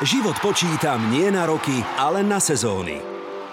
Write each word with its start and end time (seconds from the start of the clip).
Život 0.00 0.40
počítam 0.40 1.12
nie 1.12 1.28
na 1.28 1.44
roky, 1.44 1.84
ale 2.00 2.24
na 2.24 2.40
sezóny. 2.40 3.04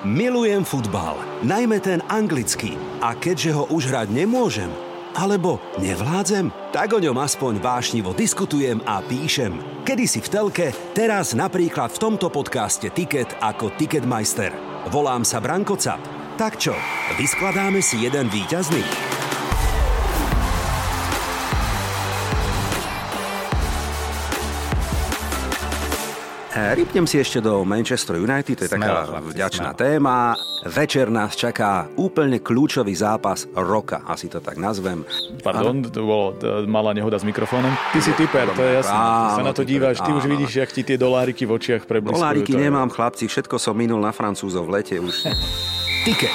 Milujem 0.07 0.63
futbal, 0.63 1.19
najmä 1.43 1.83
ten 1.83 1.99
anglický. 2.07 2.79
A 3.03 3.19
keďže 3.19 3.51
ho 3.51 3.67
už 3.67 3.91
hrať 3.91 4.15
nemôžem, 4.15 4.71
alebo 5.11 5.59
nevládzem, 5.75 6.47
tak 6.71 6.95
o 6.95 7.03
ňom 7.03 7.19
aspoň 7.19 7.59
vášnivo 7.59 8.15
diskutujem 8.15 8.79
a 8.87 9.03
píšem. 9.03 9.59
Kedy 9.83 10.05
si 10.07 10.23
v 10.23 10.31
telke, 10.31 10.67
teraz 10.95 11.35
napríklad 11.35 11.91
v 11.91 11.99
tomto 11.99 12.31
podcaste 12.31 12.95
Ticket 12.95 13.27
ako 13.43 13.75
Ticketmeister. 13.75 14.55
Volám 14.87 15.27
sa 15.27 15.43
Branko 15.43 15.75
Cap. 15.75 15.99
Tak 16.39 16.63
čo, 16.63 16.71
vyskladáme 17.19 17.83
si 17.83 18.07
jeden 18.07 18.31
výťazný? 18.31 19.06
Rypnem 26.57 27.05
si 27.05 27.21
ešte 27.21 27.37
do 27.37 27.61
Manchester 27.61 28.17
United, 28.17 28.57
to 28.57 28.63
je 28.65 28.71
taká 28.73 29.21
vďačná 29.21 29.77
téma. 29.77 30.33
Večer 30.65 31.13
nás 31.13 31.37
čaká 31.37 31.85
úplne 31.93 32.41
kľúčový 32.41 32.97
zápas 32.97 33.45
roka, 33.53 34.01
asi 34.09 34.25
to 34.25 34.41
tak 34.41 34.57
nazvem. 34.57 35.05
Pardon, 35.45 35.85
to 35.85 36.01
bolo 36.01 36.25
malá 36.65 36.97
nehoda 36.97 37.21
s 37.21 37.25
mikrofónom. 37.25 37.69
Ty 37.93 37.99
si 38.01 38.11
typer, 38.17 38.49
to 38.57 38.63
je 38.65 38.73
jasné. 38.81 38.97
Áno, 38.97 39.37
sa 39.37 39.43
na 39.45 39.53
to 39.53 39.61
díváš, 39.61 40.01
ty 40.01 40.09
áno. 40.09 40.17
už 40.17 40.25
vidíš, 40.25 40.51
jak 40.65 40.69
ti 40.73 40.81
tie 40.81 40.97
doláriky 40.97 41.45
v 41.45 41.51
očiach 41.53 41.85
prebliskujú. 41.85 42.17
Doláriky 42.17 42.53
nemám, 42.57 42.89
chlapci, 42.89 43.29
všetko 43.29 43.61
som 43.61 43.77
minul 43.77 44.01
na 44.01 44.09
Francúzov 44.09 44.65
v 44.65 44.81
lete 44.81 44.97
už. 44.97 45.29
Ticket. 46.09 46.33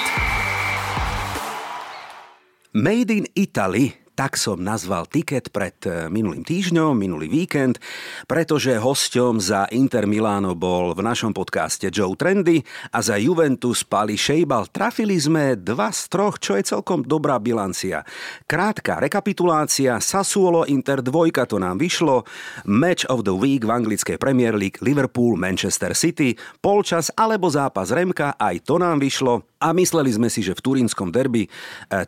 Made 2.73 3.11
in 3.12 3.27
Italy 3.37 4.02
tak 4.12 4.37
som 4.37 4.61
nazval 4.61 5.09
tiket 5.09 5.48
pred 5.48 5.77
e, 5.89 6.07
minulým 6.12 6.45
týždňom, 6.45 6.93
minulý 6.93 7.33
víkend, 7.33 7.80
pretože 8.29 8.77
hosťom 8.77 9.41
za 9.41 9.65
Inter 9.73 10.05
Miláno 10.05 10.53
bol 10.53 10.93
v 10.93 11.01
našom 11.01 11.33
podcaste 11.33 11.89
Joe 11.89 12.12
Trendy 12.12 12.61
a 12.93 13.01
za 13.01 13.17
Juventus 13.17 13.84
Pali 13.89 14.20
Šejbal. 14.20 14.69
Trafili 14.69 15.17
sme 15.17 15.56
dva 15.56 15.89
z 15.89 16.12
troch, 16.12 16.37
čo 16.37 16.61
je 16.61 16.69
celkom 16.69 17.00
dobrá 17.05 17.41
bilancia. 17.41 18.05
Krátka 18.45 19.00
rekapitulácia, 19.00 19.97
Sassuolo 19.98 20.69
Inter 20.69 21.00
2 21.00 21.48
to 21.48 21.56
nám 21.56 21.81
vyšlo, 21.81 22.28
Match 22.69 23.09
of 23.09 23.25
the 23.25 23.33
Week 23.33 23.65
v 23.65 23.72
anglickej 23.72 24.20
Premier 24.20 24.53
League 24.53 24.81
Liverpool 24.84 25.41
Manchester 25.41 25.97
City, 25.97 26.37
polčas 26.61 27.09
alebo 27.17 27.48
zápas 27.48 27.89
Remka, 27.89 28.37
aj 28.37 28.65
to 28.69 28.77
nám 28.77 29.00
vyšlo. 29.00 29.52
A 29.63 29.71
mysleli 29.71 30.11
sme 30.11 30.27
si, 30.27 30.43
že 30.43 30.59
v 30.59 30.65
turínskom 30.67 31.15
derby 31.15 31.47
e, 31.47 31.49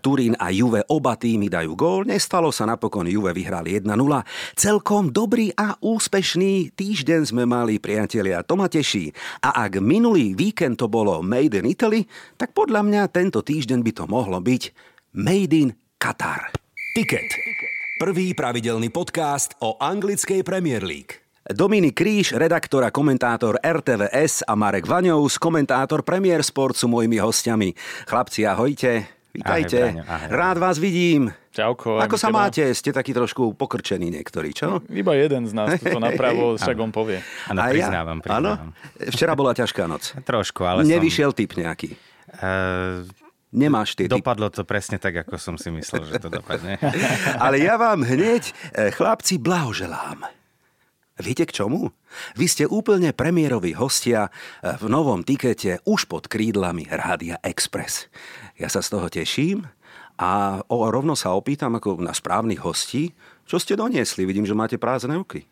Turín 0.03 0.35
a 0.43 0.51
Juve 0.51 0.83
oba 0.91 1.15
týmy 1.15 1.47
dajú 1.47 1.79
gól. 1.79 2.03
Nestalo 2.03 2.51
sa 2.51 2.67
napokon, 2.67 3.07
Juve 3.07 3.31
vyhrali 3.31 3.79
1-0. 3.79 3.95
Celkom 4.59 5.15
dobrý 5.15 5.55
a 5.55 5.79
úspešný 5.79 6.75
týždeň 6.75 7.31
sme 7.31 7.47
mali, 7.47 7.79
priatelia, 7.79 8.43
to 8.43 8.59
ma 8.59 8.67
teší. 8.67 9.15
A 9.47 9.71
ak 9.71 9.79
minulý 9.79 10.35
víkend 10.35 10.83
to 10.83 10.91
bolo 10.91 11.23
Made 11.23 11.55
in 11.55 11.71
Italy, 11.71 12.11
tak 12.35 12.51
podľa 12.51 12.83
mňa 12.83 13.03
tento 13.15 13.39
týždeň 13.47 13.79
by 13.87 13.93
to 13.95 14.05
mohlo 14.11 14.43
byť 14.43 14.63
Made 15.15 15.55
in 15.55 15.71
Qatar. 16.03 16.51
Ticket. 16.99 17.31
Prvý 18.03 18.35
pravidelný 18.35 18.91
podcast 18.91 19.55
o 19.63 19.79
anglickej 19.79 20.43
Premier 20.43 20.83
League. 20.83 21.24
Dominik 21.45 22.01
Kríž, 22.01 22.33
redaktor 22.33 22.89
a 22.89 22.91
komentátor 22.91 23.61
RTVS 23.61 24.49
a 24.49 24.57
Marek 24.57 24.89
Vaňous, 24.89 25.37
komentátor 25.37 26.01
Premier 26.01 26.41
Sport 26.41 26.73
sú 26.73 26.89
mojimi 26.89 27.21
hostiami. 27.21 27.77
Chlapci, 28.09 28.49
ahojte. 28.49 29.05
Vítajte. 29.29 29.93
Ahoj, 29.93 30.09
ahoj. 30.09 30.29
Rád 30.33 30.57
vás 30.57 30.81
vidím. 30.81 31.29
Čauko. 31.53 32.01
Ako 32.01 32.17
sa 32.17 32.33
teba? 32.33 32.49
máte? 32.49 32.65
Ste 32.73 32.97
takí 32.97 33.13
trošku 33.13 33.53
pokrčení 33.61 34.09
niektorí, 34.09 34.57
čo? 34.57 34.81
Iba 34.89 35.21
jeden 35.21 35.45
z 35.45 35.53
nás, 35.53 35.77
to 35.85 36.01
napravo, 36.01 36.57
však 36.65 36.77
on 36.81 36.89
povie. 36.89 37.21
Áno, 37.53 37.61
priznávam, 37.61 38.19
priznávam. 38.25 38.73
Áno? 38.73 39.13
Včera 39.13 39.37
bola 39.37 39.53
ťažká 39.53 39.85
noc. 39.85 40.17
Trošku, 40.25 40.65
ale 40.65 40.89
Nevyšiel 40.89 41.37
som... 41.37 41.45
typ 41.45 41.61
nejaký. 41.61 41.93
Uh... 42.41 43.05
Nemáš 43.55 43.95
ty. 43.95 44.09
Dopadlo 44.09 44.51
to 44.51 44.65
presne 44.67 44.97
tak, 44.99 45.29
ako 45.29 45.39
som 45.39 45.55
si 45.55 45.71
myslel, 45.71 46.09
že 46.11 46.19
to 46.19 46.27
dopadne. 46.27 46.75
Ale 47.45 47.63
ja 47.63 47.79
vám 47.79 48.03
hneď, 48.03 48.51
eh, 48.75 48.91
chlapci, 48.91 49.39
blahoželám. 49.39 50.27
Viete 51.15 51.47
k 51.47 51.55
čomu? 51.55 51.95
Vy 52.35 52.47
ste 52.51 52.65
úplne 52.67 53.15
premiéroví 53.15 53.79
hostia 53.79 54.35
v 54.63 54.91
novom 54.91 55.23
tikete 55.23 55.79
už 55.87 56.11
pod 56.11 56.27
krídlami 56.27 56.91
Rádia 56.91 57.39
Express. 57.39 58.11
Ja 58.59 58.67
sa 58.67 58.83
z 58.83 58.89
toho 58.91 59.07
teším 59.07 59.63
a 60.19 60.63
o, 60.67 60.91
rovno 60.91 61.15
sa 61.15 61.31
opýtam 61.39 61.79
ako 61.79 62.03
na 62.03 62.11
správnych 62.11 62.63
hostí, 62.67 63.15
čo 63.47 63.63
ste 63.63 63.79
doniesli. 63.79 64.27
Vidím, 64.27 64.43
že 64.43 64.59
máte 64.59 64.75
prázdne 64.75 65.15
ruky. 65.15 65.47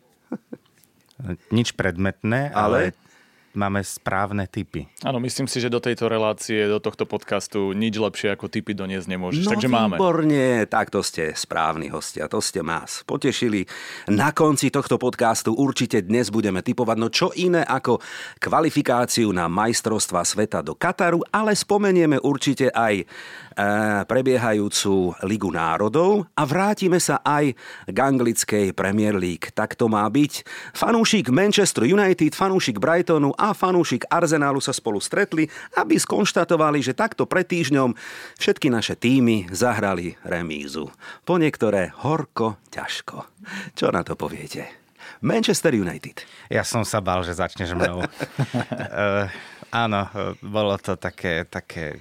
Nič 1.55 1.71
predmetné, 1.79 2.51
ale, 2.51 2.91
ale 2.91 3.12
máme 3.53 3.85
správne 3.85 4.49
typy. 4.49 4.89
Áno, 5.05 5.21
myslím 5.21 5.45
si, 5.45 5.61
že 5.61 5.69
do 5.69 5.77
tejto 5.77 6.09
relácie, 6.09 6.65
do 6.65 6.81
tohto 6.81 7.05
podcastu 7.05 7.71
nič 7.73 7.97
lepšie 7.97 8.33
ako 8.33 8.49
typy 8.49 8.73
doniesť 8.73 9.07
nemôžeš. 9.07 9.45
No, 9.45 9.51
Takže 9.53 9.69
máme. 9.69 9.95
výborne, 9.95 10.65
tak 10.65 10.89
to 10.89 11.05
ste 11.05 11.37
správni 11.37 11.93
hostia, 11.93 12.25
to 12.25 12.41
ste 12.41 12.65
nás 12.65 13.05
potešili. 13.05 13.65
Na 14.09 14.33
konci 14.33 14.73
tohto 14.73 14.97
podcastu 14.97 15.53
určite 15.53 16.01
dnes 16.01 16.33
budeme 16.33 16.65
typovať, 16.65 16.97
no 16.97 17.07
čo 17.13 17.29
iné 17.37 17.61
ako 17.61 18.01
kvalifikáciu 18.41 19.29
na 19.29 19.45
majstrovstva 19.45 20.25
sveta 20.25 20.65
do 20.65 20.73
Kataru, 20.73 21.21
ale 21.29 21.53
spomenieme 21.53 22.17
určite 22.17 22.73
aj 22.73 23.05
E, 23.53 24.01
prebiehajúcu 24.09 25.13
Ligu 25.29 25.53
národov 25.53 26.25
a 26.33 26.41
vrátime 26.41 26.97
sa 26.97 27.21
aj 27.21 27.53
k 27.85 27.97
anglickej 27.97 28.73
Premier 28.73 29.13
League. 29.13 29.53
Tak 29.53 29.77
to 29.77 29.85
má 29.85 30.09
byť. 30.09 30.41
Fanúšik 30.73 31.29
Manchester 31.29 31.85
United, 31.85 32.33
fanúšik 32.33 32.81
Brightonu 32.81 33.29
a 33.43 33.51
fanúšik 33.51 34.07
Arsenalu 34.07 34.63
sa 34.63 34.71
spolu 34.71 35.03
stretli, 35.03 35.51
aby 35.75 35.99
skonštatovali, 35.99 36.79
že 36.79 36.95
takto 36.95 37.27
pred 37.27 37.43
týždňom 37.43 37.91
všetky 38.39 38.71
naše 38.71 38.95
týmy 38.95 39.51
zahrali 39.51 40.15
remízu. 40.23 40.87
Po 41.27 41.35
niektoré 41.35 41.91
horko, 41.91 42.63
ťažko. 42.71 43.27
Čo 43.75 43.91
na 43.91 44.07
to 44.07 44.15
poviete? 44.15 44.71
Manchester 45.19 45.75
United. 45.75 46.23
Ja 46.47 46.63
som 46.63 46.87
sa 46.87 47.03
bal, 47.03 47.27
že 47.27 47.35
začneš 47.35 47.75
mnou. 47.75 48.07
uh, 48.07 49.27
áno, 49.83 50.07
bolo 50.39 50.79
to 50.79 50.95
také, 50.95 51.43
také 51.43 51.99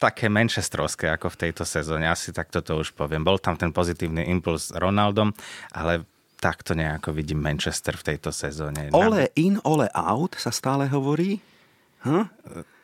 také 0.00 0.32
manchesterovské 0.32 1.12
ako 1.12 1.28
v 1.36 1.40
tejto 1.46 1.68
sezóne. 1.68 2.08
Asi 2.08 2.32
takto 2.32 2.64
to 2.64 2.80
už 2.80 2.96
poviem. 2.96 3.20
Bol 3.20 3.36
tam 3.36 3.60
ten 3.60 3.68
pozitívny 3.68 4.32
impuls 4.32 4.72
Ronaldom, 4.72 5.36
ale 5.76 6.08
takto 6.40 6.72
nejako 6.72 7.12
vidím 7.12 7.44
Manchester 7.44 7.94
v 8.00 8.16
tejto 8.16 8.32
sezóne. 8.32 8.88
Ole 8.96 9.28
in, 9.36 9.60
ole 9.62 9.92
out 9.92 10.40
sa 10.40 10.48
stále 10.48 10.88
hovorí? 10.88 11.36
Hm? 12.00 12.24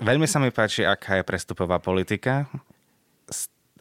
Veľmi 0.05 0.29
sa 0.29 0.37
mi 0.37 0.53
páči, 0.53 0.85
aká 0.85 1.17
je 1.17 1.25
prestupová 1.25 1.81
politika 1.81 2.45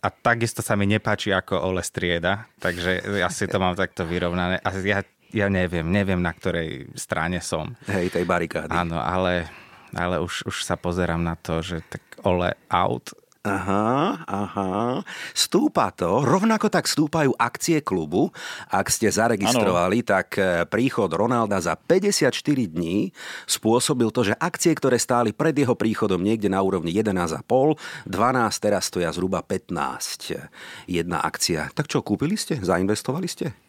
a 0.06 0.08
takisto 0.14 0.62
sa 0.62 0.78
mi 0.78 0.86
nepáči, 0.86 1.34
ako 1.34 1.58
Ole 1.66 1.82
strieda, 1.82 2.46
takže 2.62 3.02
ja 3.18 3.28
si 3.34 3.50
to 3.50 3.58
mám 3.58 3.74
takto 3.74 4.06
vyrovnané. 4.06 4.62
A 4.62 4.70
ja, 4.86 5.02
ja 5.34 5.48
neviem, 5.50 5.90
neviem, 5.90 6.22
na 6.22 6.30
ktorej 6.30 6.94
strane 6.94 7.42
som. 7.42 7.74
Hej, 7.90 8.14
tej 8.14 8.24
barikády. 8.30 8.70
Áno, 8.70 9.02
ale, 9.02 9.50
ale 9.98 10.22
už, 10.22 10.46
už 10.46 10.62
sa 10.62 10.78
pozerám 10.78 11.26
na 11.26 11.34
to, 11.34 11.66
že 11.66 11.82
tak 11.90 12.06
Ole 12.22 12.54
out 12.70 13.18
Aha, 13.46 14.26
aha. 14.26 15.06
Stúpa 15.38 15.94
to, 15.94 16.26
rovnako 16.26 16.66
tak 16.74 16.90
stúpajú 16.90 17.38
akcie 17.38 17.78
klubu. 17.86 18.34
Ak 18.74 18.90
ste 18.90 19.06
zaregistrovali, 19.06 20.02
ano. 20.02 20.10
tak 20.10 20.28
e, 20.42 20.66
príchod 20.66 21.06
Ronalda 21.14 21.62
za 21.62 21.78
54 21.78 22.34
dní 22.66 23.14
spôsobil 23.46 24.10
to, 24.10 24.26
že 24.26 24.34
akcie, 24.42 24.74
ktoré 24.74 24.98
stáli 24.98 25.30
pred 25.30 25.54
jeho 25.54 25.78
príchodom 25.78 26.26
niekde 26.26 26.50
na 26.50 26.58
úrovni 26.66 26.90
11,5, 26.90 27.46
12 28.10 28.66
teraz 28.66 28.90
stoja 28.90 29.14
zhruba 29.14 29.46
15. 29.46 30.90
Jedna 30.90 31.22
akcia. 31.22 31.70
Tak 31.78 31.86
čo, 31.86 32.02
kúpili 32.02 32.34
ste? 32.42 32.58
Zainvestovali 32.58 33.30
ste? 33.30 33.65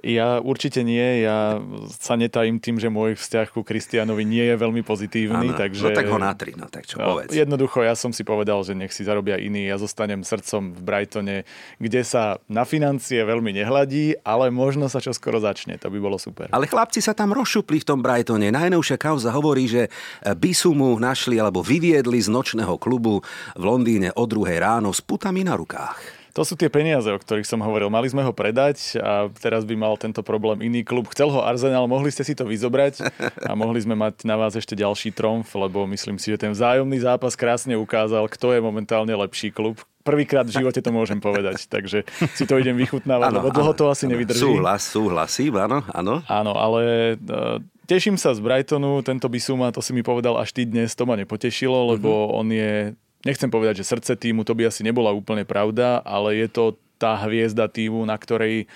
Ja 0.00 0.42
určite 0.42 0.80
nie, 0.80 1.22
ja 1.22 1.60
sa 2.00 2.18
netajím 2.18 2.58
tým, 2.58 2.80
že 2.80 2.90
môj 2.90 3.14
vzťah 3.14 3.52
ku 3.52 3.60
Kristianovi 3.60 4.24
nie 4.26 4.42
je 4.50 4.56
veľmi 4.58 4.82
pozitívny. 4.82 5.52
Ano, 5.52 5.60
takže... 5.60 5.84
No 5.84 5.94
tak 5.94 6.08
ho 6.10 6.18
natri, 6.18 6.56
no 6.56 6.66
tak 6.66 6.88
čo 6.88 6.98
povedz. 6.98 7.30
Jednoducho, 7.30 7.84
ja 7.84 7.94
som 7.94 8.10
si 8.10 8.26
povedal, 8.26 8.66
že 8.66 8.74
nech 8.74 8.90
si 8.90 9.06
zarobia 9.06 9.38
iní, 9.38 9.68
ja 9.68 9.78
zostanem 9.78 10.26
srdcom 10.26 10.74
v 10.74 10.80
Brightone, 10.82 11.36
kde 11.78 12.02
sa 12.02 12.42
na 12.50 12.66
financie 12.66 13.22
veľmi 13.22 13.54
nehladí, 13.54 14.18
ale 14.26 14.50
možno 14.50 14.90
sa 14.90 14.98
čo 14.98 15.14
skoro 15.14 15.38
začne, 15.38 15.78
to 15.78 15.86
by 15.86 16.02
bolo 16.02 16.18
super. 16.18 16.50
Ale 16.50 16.66
chlapci 16.66 16.98
sa 16.98 17.14
tam 17.14 17.30
rozšupli 17.30 17.84
v 17.84 17.86
tom 17.86 18.00
Brightone. 18.02 18.50
Najnovšia 18.50 18.98
kauza 18.98 19.30
hovorí, 19.30 19.70
že 19.70 19.86
Bisumu 20.34 20.98
našli 20.98 21.38
alebo 21.38 21.62
vyviedli 21.62 22.18
z 22.18 22.26
nočného 22.26 22.74
klubu 22.80 23.22
v 23.54 23.62
Londýne 23.62 24.10
o 24.18 24.26
druhej 24.26 24.58
ráno 24.58 24.90
s 24.90 24.98
putami 24.98 25.46
na 25.46 25.54
rukách. 25.54 26.21
To 26.32 26.48
sú 26.48 26.56
tie 26.56 26.72
peniaze, 26.72 27.04
o 27.12 27.20
ktorých 27.20 27.44
som 27.44 27.60
hovoril. 27.60 27.92
Mali 27.92 28.08
sme 28.08 28.24
ho 28.24 28.32
predať 28.32 28.96
a 28.96 29.28
teraz 29.36 29.68
by 29.68 29.76
mal 29.76 30.00
tento 30.00 30.24
problém 30.24 30.64
iný 30.64 30.80
klub. 30.80 31.12
Chcel 31.12 31.28
ho 31.28 31.44
Arsenal, 31.44 31.84
mohli 31.84 32.08
ste 32.08 32.24
si 32.24 32.32
to 32.32 32.48
vyzobrať 32.48 33.04
a 33.44 33.52
mohli 33.52 33.84
sme 33.84 33.92
mať 33.92 34.24
na 34.24 34.40
vás 34.40 34.56
ešte 34.56 34.72
ďalší 34.72 35.12
tromf, 35.12 35.52
lebo 35.52 35.84
myslím 35.92 36.16
si, 36.16 36.32
že 36.32 36.40
ten 36.40 36.56
vzájomný 36.56 37.04
zápas 37.04 37.36
krásne 37.36 37.76
ukázal, 37.76 38.24
kto 38.32 38.56
je 38.56 38.64
momentálne 38.64 39.12
lepší 39.12 39.52
klub. 39.52 39.84
Prvýkrát 40.02 40.48
v 40.48 40.56
živote 40.56 40.80
to 40.80 40.88
môžem 40.88 41.20
povedať, 41.20 41.68
takže 41.68 42.08
si 42.34 42.44
to 42.48 42.56
idem 42.58 42.80
vychutnávať, 42.80 43.28
ano, 43.28 43.36
lebo 43.38 43.48
dlho 43.52 43.72
to 43.76 43.92
asi 43.92 44.08
ano, 44.08 44.16
nevydrží. 44.16 44.40
Súhlas, 44.40 44.82
súhlasím, 44.88 45.52
áno, 45.60 45.84
áno. 45.94 46.24
Áno, 46.26 46.52
ale 46.56 47.14
uh, 47.22 47.62
teším 47.86 48.16
sa 48.18 48.34
z 48.34 48.42
Brightonu, 48.42 49.04
tento 49.04 49.28
Bisuma, 49.28 49.70
to 49.70 49.78
si 49.78 49.94
mi 49.94 50.00
povedal 50.02 50.40
až 50.40 50.50
ty 50.56 50.66
dnes, 50.66 50.96
to 50.96 51.06
ma 51.06 51.14
nepotešilo, 51.14 51.94
lebo 51.94 52.08
uh-huh. 52.08 52.40
on 52.40 52.46
je 52.50 52.98
nechcem 53.26 53.50
povedať, 53.50 53.82
že 53.82 53.90
srdce 53.90 54.14
týmu, 54.18 54.46
to 54.46 54.54
by 54.54 54.68
asi 54.68 54.86
nebola 54.86 55.14
úplne 55.14 55.46
pravda, 55.46 56.02
ale 56.02 56.38
je 56.38 56.48
to 56.50 56.64
tá 56.98 57.18
hviezda 57.26 57.66
týmu, 57.66 58.06
na 58.06 58.14
ktorej 58.14 58.70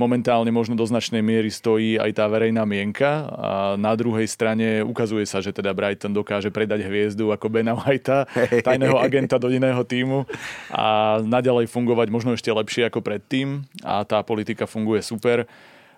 momentálne 0.00 0.48
možno 0.48 0.72
do 0.72 0.88
značnej 0.88 1.20
miery 1.20 1.52
stojí 1.52 2.00
aj 2.00 2.16
tá 2.16 2.24
verejná 2.24 2.64
mienka. 2.64 3.28
A 3.36 3.50
na 3.76 3.92
druhej 3.92 4.24
strane 4.24 4.80
ukazuje 4.80 5.28
sa, 5.28 5.44
že 5.44 5.52
teda 5.52 5.76
Brighton 5.76 6.16
dokáže 6.16 6.48
predať 6.48 6.88
hviezdu 6.88 7.28
ako 7.28 7.52
Bena 7.52 7.76
Whitea, 7.76 8.24
tajného 8.66 8.96
agenta 8.96 9.36
do 9.36 9.52
iného 9.52 9.84
týmu 9.84 10.24
a 10.72 11.20
naďalej 11.20 11.68
fungovať 11.68 12.08
možno 12.08 12.32
ešte 12.32 12.48
lepšie 12.48 12.88
ako 12.88 13.04
predtým. 13.04 13.68
A 13.84 14.00
tá 14.08 14.24
politika 14.24 14.64
funguje 14.64 15.04
super 15.04 15.44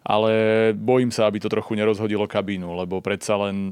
ale 0.02 0.34
bojím 0.74 1.14
sa, 1.14 1.30
aby 1.30 1.38
to 1.38 1.46
trochu 1.46 1.78
nerozhodilo 1.78 2.26
kabínu, 2.26 2.74
lebo 2.74 2.98
predsa 2.98 3.38
len 3.38 3.70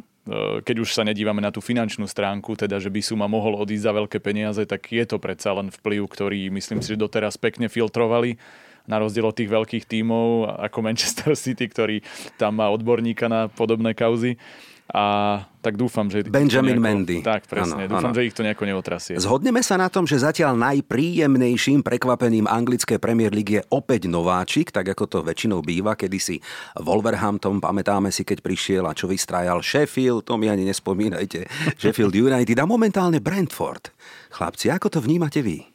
keď 0.65 0.77
už 0.85 0.93
sa 0.93 1.03
nedívame 1.03 1.41
na 1.41 1.49
tú 1.49 1.65
finančnú 1.65 2.05
stránku, 2.05 2.53
teda 2.53 2.77
že 2.77 2.93
by 2.93 3.01
Suma 3.01 3.27
mohol 3.27 3.57
odísť 3.57 3.85
za 3.89 3.93
veľké 3.97 4.19
peniaze, 4.21 4.63
tak 4.69 4.93
je 4.93 5.05
to 5.09 5.17
predsa 5.17 5.57
len 5.57 5.73
vplyv, 5.73 6.07
ktorý 6.07 6.53
myslím 6.53 6.85
si, 6.85 6.93
že 6.95 7.01
doteraz 7.01 7.41
pekne 7.41 7.73
filtrovali 7.73 8.37
na 8.85 9.01
rozdiel 9.01 9.29
od 9.29 9.37
tých 9.37 9.51
veľkých 9.51 9.85
tímov 9.89 10.61
ako 10.61 10.79
Manchester 10.85 11.33
City, 11.37 11.69
ktorý 11.69 11.97
tam 12.37 12.61
má 12.61 12.69
odborníka 12.69 13.29
na 13.29 13.49
podobné 13.49 13.97
kauzy. 13.97 14.37
A 14.91 15.05
tak 15.63 15.79
dúfam, 15.79 16.11
že... 16.11 16.27
Benjamin 16.27 16.75
nejako, 16.75 16.83
Mendy. 16.83 17.19
Tak, 17.23 17.47
presne. 17.47 17.87
Ano, 17.87 17.95
dúfam, 17.95 18.11
ano. 18.11 18.17
že 18.19 18.27
ich 18.27 18.35
to 18.35 18.43
nejako 18.43 18.65
neotrasie. 18.67 19.15
Zhodneme 19.23 19.63
sa 19.63 19.79
na 19.79 19.87
tom, 19.87 20.03
že 20.03 20.19
zatiaľ 20.19 20.59
najpríjemnejším 20.59 21.87
prekvapením 21.87 22.51
anglické 22.51 22.99
Premier 22.99 23.31
League 23.31 23.55
je 23.55 23.63
opäť 23.71 24.11
nováčik, 24.11 24.75
tak 24.75 24.91
ako 24.91 25.05
to 25.07 25.19
väčšinou 25.23 25.63
býva, 25.63 25.95
kedy 25.95 26.19
si 26.19 26.37
Wolverhampton, 26.75 27.63
pamätáme 27.63 28.11
si, 28.11 28.27
keď 28.27 28.43
prišiel 28.43 28.83
a 28.91 28.97
čo 28.97 29.07
vystrajal 29.07 29.63
Sheffield, 29.63 30.27
to 30.27 30.35
mi 30.35 30.51
ani 30.51 30.67
nespomínajte, 30.67 31.47
Sheffield 31.81 32.19
United 32.19 32.59
a 32.59 32.67
momentálne 32.67 33.23
Brentford. 33.23 33.95
Chlapci, 34.35 34.75
ako 34.75 34.91
to 34.91 34.99
vnímate 34.99 35.39
vy? 35.39 35.71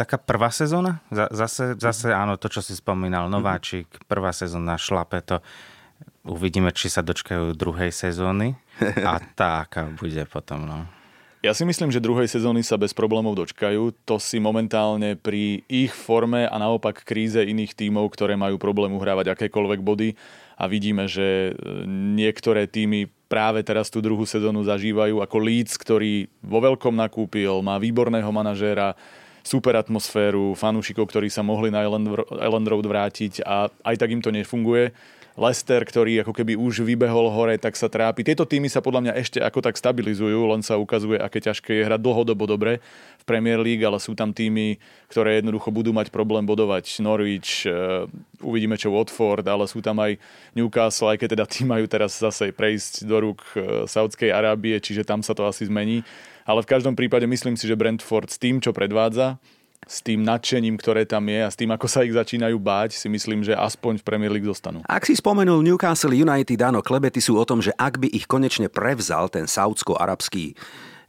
taká 0.00 0.16
prvá 0.16 0.48
sezóna? 0.48 1.04
Zase, 1.12 1.76
zase 1.76 2.08
áno, 2.08 2.40
to, 2.40 2.48
čo 2.48 2.64
si 2.64 2.72
spomínal, 2.72 3.28
nováčik, 3.28 3.84
prvá 4.08 4.32
sezóna, 4.32 4.80
šlape 4.80 5.20
to. 5.20 5.44
Uvidíme, 6.20 6.68
či 6.76 6.92
sa 6.92 7.00
dočkajú 7.00 7.56
druhej 7.56 7.88
sezóny 7.88 8.52
a 8.80 9.16
tá, 9.38 9.64
aká 9.64 9.88
bude 9.88 10.20
potom. 10.28 10.68
No. 10.68 10.78
Ja 11.40 11.56
si 11.56 11.64
myslím, 11.64 11.88
že 11.88 12.04
druhej 12.04 12.28
sezóny 12.28 12.60
sa 12.60 12.76
bez 12.76 12.92
problémov 12.92 13.32
dočkajú. 13.32 13.96
To 14.04 14.20
si 14.20 14.36
momentálne 14.36 15.16
pri 15.16 15.64
ich 15.72 15.88
forme 15.88 16.44
a 16.44 16.52
naopak 16.60 17.00
kríze 17.00 17.40
iných 17.40 17.72
tímov, 17.72 18.12
ktoré 18.12 18.36
majú 18.36 18.60
problém 18.60 18.92
uhrávať 18.92 19.32
akékoľvek 19.32 19.80
body 19.80 20.12
a 20.60 20.68
vidíme, 20.68 21.08
že 21.08 21.56
e, 21.56 21.88
niektoré 21.88 22.68
týmy 22.68 23.08
práve 23.32 23.64
teraz 23.64 23.88
tú 23.88 24.04
druhú 24.04 24.28
sezónu 24.28 24.60
zažívajú 24.68 25.24
ako 25.24 25.36
Leeds, 25.40 25.80
ktorý 25.80 26.28
vo 26.44 26.60
veľkom 26.60 26.92
nakúpil, 26.92 27.64
má 27.64 27.80
výborného 27.80 28.28
manažéra, 28.28 28.92
super 29.40 29.80
atmosféru, 29.80 30.52
fanúšikov, 30.52 31.08
ktorí 31.08 31.32
sa 31.32 31.40
mohli 31.40 31.72
na 31.72 31.80
Ellen 31.80 32.66
Road 32.68 32.84
vrátiť 32.84 33.40
a 33.48 33.72
aj 33.72 33.96
tak 33.96 34.12
im 34.12 34.20
to 34.20 34.28
nefunguje. 34.28 34.92
Leicester, 35.40 35.80
ktorý 35.80 36.20
ako 36.20 36.36
keby 36.36 36.52
už 36.52 36.84
vybehol 36.84 37.32
hore, 37.32 37.56
tak 37.56 37.72
sa 37.72 37.88
trápi. 37.88 38.20
Tieto 38.20 38.44
týmy 38.44 38.68
sa 38.68 38.84
podľa 38.84 39.08
mňa 39.08 39.12
ešte 39.16 39.40
ako 39.40 39.64
tak 39.64 39.80
stabilizujú, 39.80 40.36
len 40.36 40.60
sa 40.60 40.76
ukazuje, 40.76 41.16
aké 41.16 41.40
ťažké 41.40 41.80
je 41.80 41.86
hrať 41.88 41.96
dlhodobo 41.96 42.44
dobre 42.44 42.84
v 43.16 43.24
Premier 43.24 43.56
League, 43.56 43.80
ale 43.80 43.96
sú 43.96 44.12
tam 44.12 44.36
týmy, 44.36 44.76
ktoré 45.08 45.40
jednoducho 45.40 45.72
budú 45.72 45.96
mať 45.96 46.12
problém 46.12 46.44
bodovať. 46.44 47.00
Norwich, 47.00 47.64
eh, 47.64 48.04
uvidíme 48.44 48.76
čo 48.76 48.92
Watford, 48.92 49.48
ale 49.48 49.64
sú 49.64 49.80
tam 49.80 49.96
aj 50.04 50.20
Newcastle, 50.52 51.16
aj 51.16 51.24
keď 51.24 51.28
teda 51.40 51.44
tí 51.48 51.64
majú 51.64 51.88
teraz 51.88 52.20
zase 52.20 52.52
prejsť 52.52 53.08
do 53.08 53.16
rúk 53.24 53.40
eh, 53.56 53.88
Saudskej 53.88 54.28
Arábie, 54.28 54.76
čiže 54.76 55.08
tam 55.08 55.24
sa 55.24 55.32
to 55.32 55.48
asi 55.48 55.64
zmení. 55.64 56.04
Ale 56.44 56.60
v 56.60 56.68
každom 56.68 56.92
prípade 56.92 57.24
myslím 57.24 57.56
si, 57.56 57.64
že 57.64 57.80
Brentford 57.80 58.28
s 58.28 58.36
tým, 58.36 58.60
čo 58.60 58.76
predvádza, 58.76 59.40
s 59.88 60.04
tým 60.04 60.20
nadšením, 60.20 60.76
ktoré 60.76 61.08
tam 61.08 61.24
je 61.26 61.40
a 61.40 61.48
s 61.48 61.56
tým, 61.56 61.72
ako 61.72 61.86
sa 61.88 62.04
ich 62.04 62.12
začínajú 62.12 62.56
báť, 62.60 63.00
si 63.00 63.08
myslím, 63.08 63.40
že 63.40 63.56
aspoň 63.56 64.00
v 64.00 64.06
Premier 64.06 64.30
League 64.30 64.44
zostanú. 64.44 64.84
Ak 64.84 65.08
si 65.08 65.16
spomenul 65.16 65.64
Newcastle 65.64 66.12
United, 66.12 66.60
áno, 66.60 66.84
klebety 66.84 67.18
sú 67.18 67.40
o 67.40 67.44
tom, 67.48 67.64
že 67.64 67.72
ak 67.74 67.96
by 67.96 68.08
ich 68.12 68.28
konečne 68.28 68.68
prevzal 68.68 69.32
ten 69.32 69.48
saudsko-arabský 69.48 70.52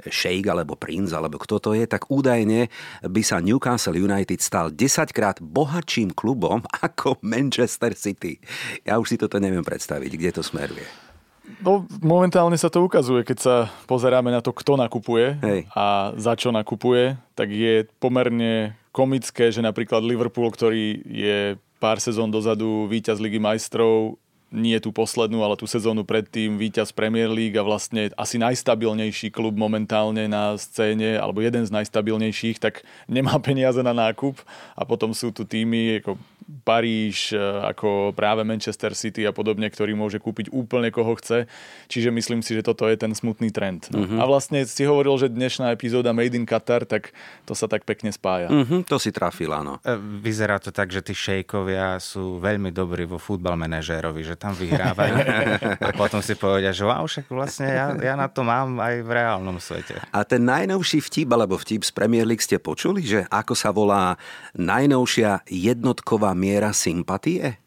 šejk 0.08 0.50
alebo 0.50 0.74
princ, 0.74 1.14
alebo 1.14 1.38
kto 1.38 1.62
to 1.62 1.72
je, 1.78 1.86
tak 1.86 2.10
údajne 2.10 2.72
by 3.06 3.22
sa 3.22 3.38
Newcastle 3.38 4.00
United 4.00 4.42
stal 4.42 4.74
10 4.74 5.14
krát 5.14 5.38
bohatším 5.38 6.16
klubom 6.18 6.66
ako 6.88 7.22
Manchester 7.22 7.94
City. 7.94 8.42
Ja 8.82 8.98
už 8.98 9.14
si 9.14 9.18
toto 9.22 9.38
neviem 9.38 9.62
predstaviť, 9.62 10.12
kde 10.18 10.32
to 10.34 10.42
smeruje. 10.42 11.11
No, 11.60 11.84
momentálne 12.00 12.56
sa 12.56 12.72
to 12.72 12.80
ukazuje, 12.86 13.28
keď 13.28 13.38
sa 13.38 13.56
pozeráme 13.84 14.32
na 14.32 14.40
to, 14.40 14.56
kto 14.56 14.80
nakupuje 14.80 15.36
Hej. 15.44 15.60
a 15.76 16.16
za 16.16 16.40
čo 16.40 16.56
nakupuje, 16.56 17.20
tak 17.36 17.52
je 17.52 17.84
pomerne 18.00 18.80
komické, 18.96 19.52
že 19.52 19.60
napríklad 19.60 20.00
Liverpool, 20.04 20.48
ktorý 20.48 21.04
je 21.04 21.40
pár 21.84 22.00
sezón 22.00 22.30
dozadu 22.30 22.86
víťaz 22.88 23.18
Ligy 23.18 23.42
majstrov, 23.42 24.22
nie 24.52 24.76
tú 24.84 24.92
poslednú, 24.92 25.40
ale 25.48 25.56
tú 25.56 25.64
sezónu 25.64 26.04
predtým 26.04 26.60
víťaz 26.60 26.92
Premier 26.92 27.32
League 27.32 27.56
a 27.56 27.64
vlastne 27.64 28.12
asi 28.20 28.36
najstabilnejší 28.36 29.32
klub 29.32 29.56
momentálne 29.56 30.28
na 30.28 30.60
scéne, 30.60 31.16
alebo 31.16 31.40
jeden 31.40 31.64
z 31.64 31.72
najstabilnejších, 31.72 32.60
tak 32.60 32.84
nemá 33.08 33.40
peniaze 33.40 33.80
na 33.80 33.96
nákup 33.96 34.36
a 34.76 34.84
potom 34.84 35.16
sú 35.16 35.32
tu 35.32 35.48
týmy 35.48 36.04
ako 36.04 36.20
Paríž, 36.62 37.34
e, 37.34 37.40
ako 37.42 38.12
práve 38.18 38.42
Manchester 38.44 38.94
City 38.94 39.26
a 39.26 39.34
podobne, 39.34 39.70
ktorý 39.70 39.94
môže 39.96 40.18
kúpiť 40.18 40.52
úplne 40.52 40.90
koho 40.90 41.16
chce. 41.18 41.46
Čiže 41.88 42.10
myslím 42.12 42.42
si, 42.42 42.58
že 42.58 42.66
toto 42.66 42.86
je 42.90 42.98
ten 42.98 43.14
smutný 43.16 43.54
trend. 43.54 43.88
No. 43.94 44.04
Uh-huh. 44.04 44.20
A 44.20 44.24
vlastne 44.28 44.66
si 44.68 44.84
hovoril, 44.84 45.16
že 45.18 45.32
dnešná 45.32 45.72
epizóda 45.74 46.12
Made 46.12 46.36
in 46.36 46.46
Qatar, 46.46 46.84
tak 46.84 47.16
to 47.46 47.54
sa 47.54 47.66
tak 47.70 47.86
pekne 47.88 48.12
spája. 48.12 48.52
Uh-huh, 48.52 48.84
to 48.84 48.98
si 48.98 49.14
trafil, 49.14 49.54
áno. 49.54 49.80
E, 49.82 49.96
vyzerá 50.22 50.58
to 50.58 50.74
tak, 50.74 50.92
že 50.92 51.02
tí 51.02 51.14
šejkovia 51.16 51.98
sú 52.02 52.42
veľmi 52.42 52.70
dobrí 52.74 53.08
vo 53.08 53.22
futbal 53.22 53.56
manažérovi, 53.56 54.22
že 54.26 54.36
tam 54.36 54.58
vyhrávajú 54.58 55.16
a 55.88 55.90
potom 55.94 56.20
si 56.20 56.34
povedia, 56.36 56.74
že 56.74 56.84
wow, 56.84 57.06
však 57.06 57.30
vlastne 57.32 57.70
ja, 57.70 57.94
ja 57.96 58.14
na 58.18 58.28
to 58.28 58.42
mám 58.42 58.82
aj 58.82 59.02
v 59.06 59.10
reálnom 59.10 59.58
svete. 59.62 59.98
A 60.12 60.26
ten 60.26 60.44
najnovší 60.44 61.00
vtip, 61.04 61.30
alebo 61.32 61.56
vtip 61.58 61.86
z 61.86 61.92
Premier 61.94 62.26
League 62.26 62.44
ste 62.44 62.58
počuli, 62.58 63.06
že 63.06 63.24
ako 63.30 63.54
sa 63.54 63.70
volá 63.70 64.18
najnovšia 64.58 65.48
jednotková 65.48 66.36
miera 66.42 66.74
sympatie? 66.74 67.62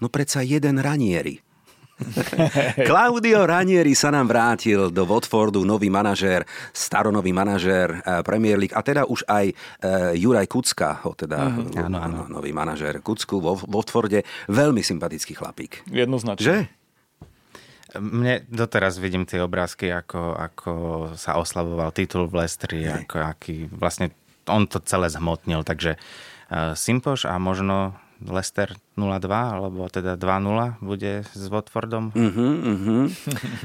No 0.00 0.08
predsa 0.08 0.40
jeden 0.40 0.80
Ranieri. 0.80 1.44
Claudio 2.88 3.46
Ranieri 3.46 3.94
sa 3.94 4.10
nám 4.10 4.26
vrátil 4.26 4.90
do 4.90 5.06
Watfordu, 5.06 5.62
nový 5.62 5.86
manažér, 5.94 6.42
staronový 6.74 7.30
manažér 7.30 7.88
eh, 7.94 8.20
Premier 8.26 8.58
League 8.58 8.74
a 8.74 8.82
teda 8.82 9.06
už 9.06 9.22
aj 9.30 9.54
uh, 9.54 10.10
Juraj 10.18 10.50
Kucka, 10.50 11.06
ho 11.06 11.14
teda 11.14 11.54
mm, 11.54 11.86
áno, 11.86 11.98
áno. 12.02 12.18
nový 12.26 12.50
manažér 12.50 12.98
Kucku 12.98 13.38
vo 13.38 13.54
Watforde, 13.70 14.26
veľmi 14.50 14.82
sympatický 14.82 15.38
chlapík. 15.38 15.86
Jednoznačne. 15.86 16.42
Že? 16.42 16.56
Mne 17.94 18.42
doteraz 18.50 18.98
vidím 18.98 19.22
tie 19.22 19.38
obrázky, 19.38 19.86
ako, 19.94 20.34
ako 20.34 20.72
sa 21.14 21.38
oslavoval 21.38 21.94
titul 21.94 22.26
v 22.26 22.42
Lestri, 22.42 22.90
ako 22.90 23.22
aký 23.22 23.70
vlastne 23.70 24.10
on 24.50 24.66
to 24.66 24.82
celé 24.82 25.06
zhmotnil, 25.06 25.62
takže 25.62 25.94
uh, 25.94 26.74
Simpoš 26.74 27.30
a 27.30 27.38
možno 27.38 27.94
Leicester 28.24 28.72
0-2, 28.96 29.28
alebo 29.28 29.84
teda 29.92 30.16
2-0 30.16 30.80
bude 30.80 31.28
s 31.28 31.44
Watfordom. 31.52 32.10
Uh-huh, 32.16 32.52
uh-huh. 32.72 33.04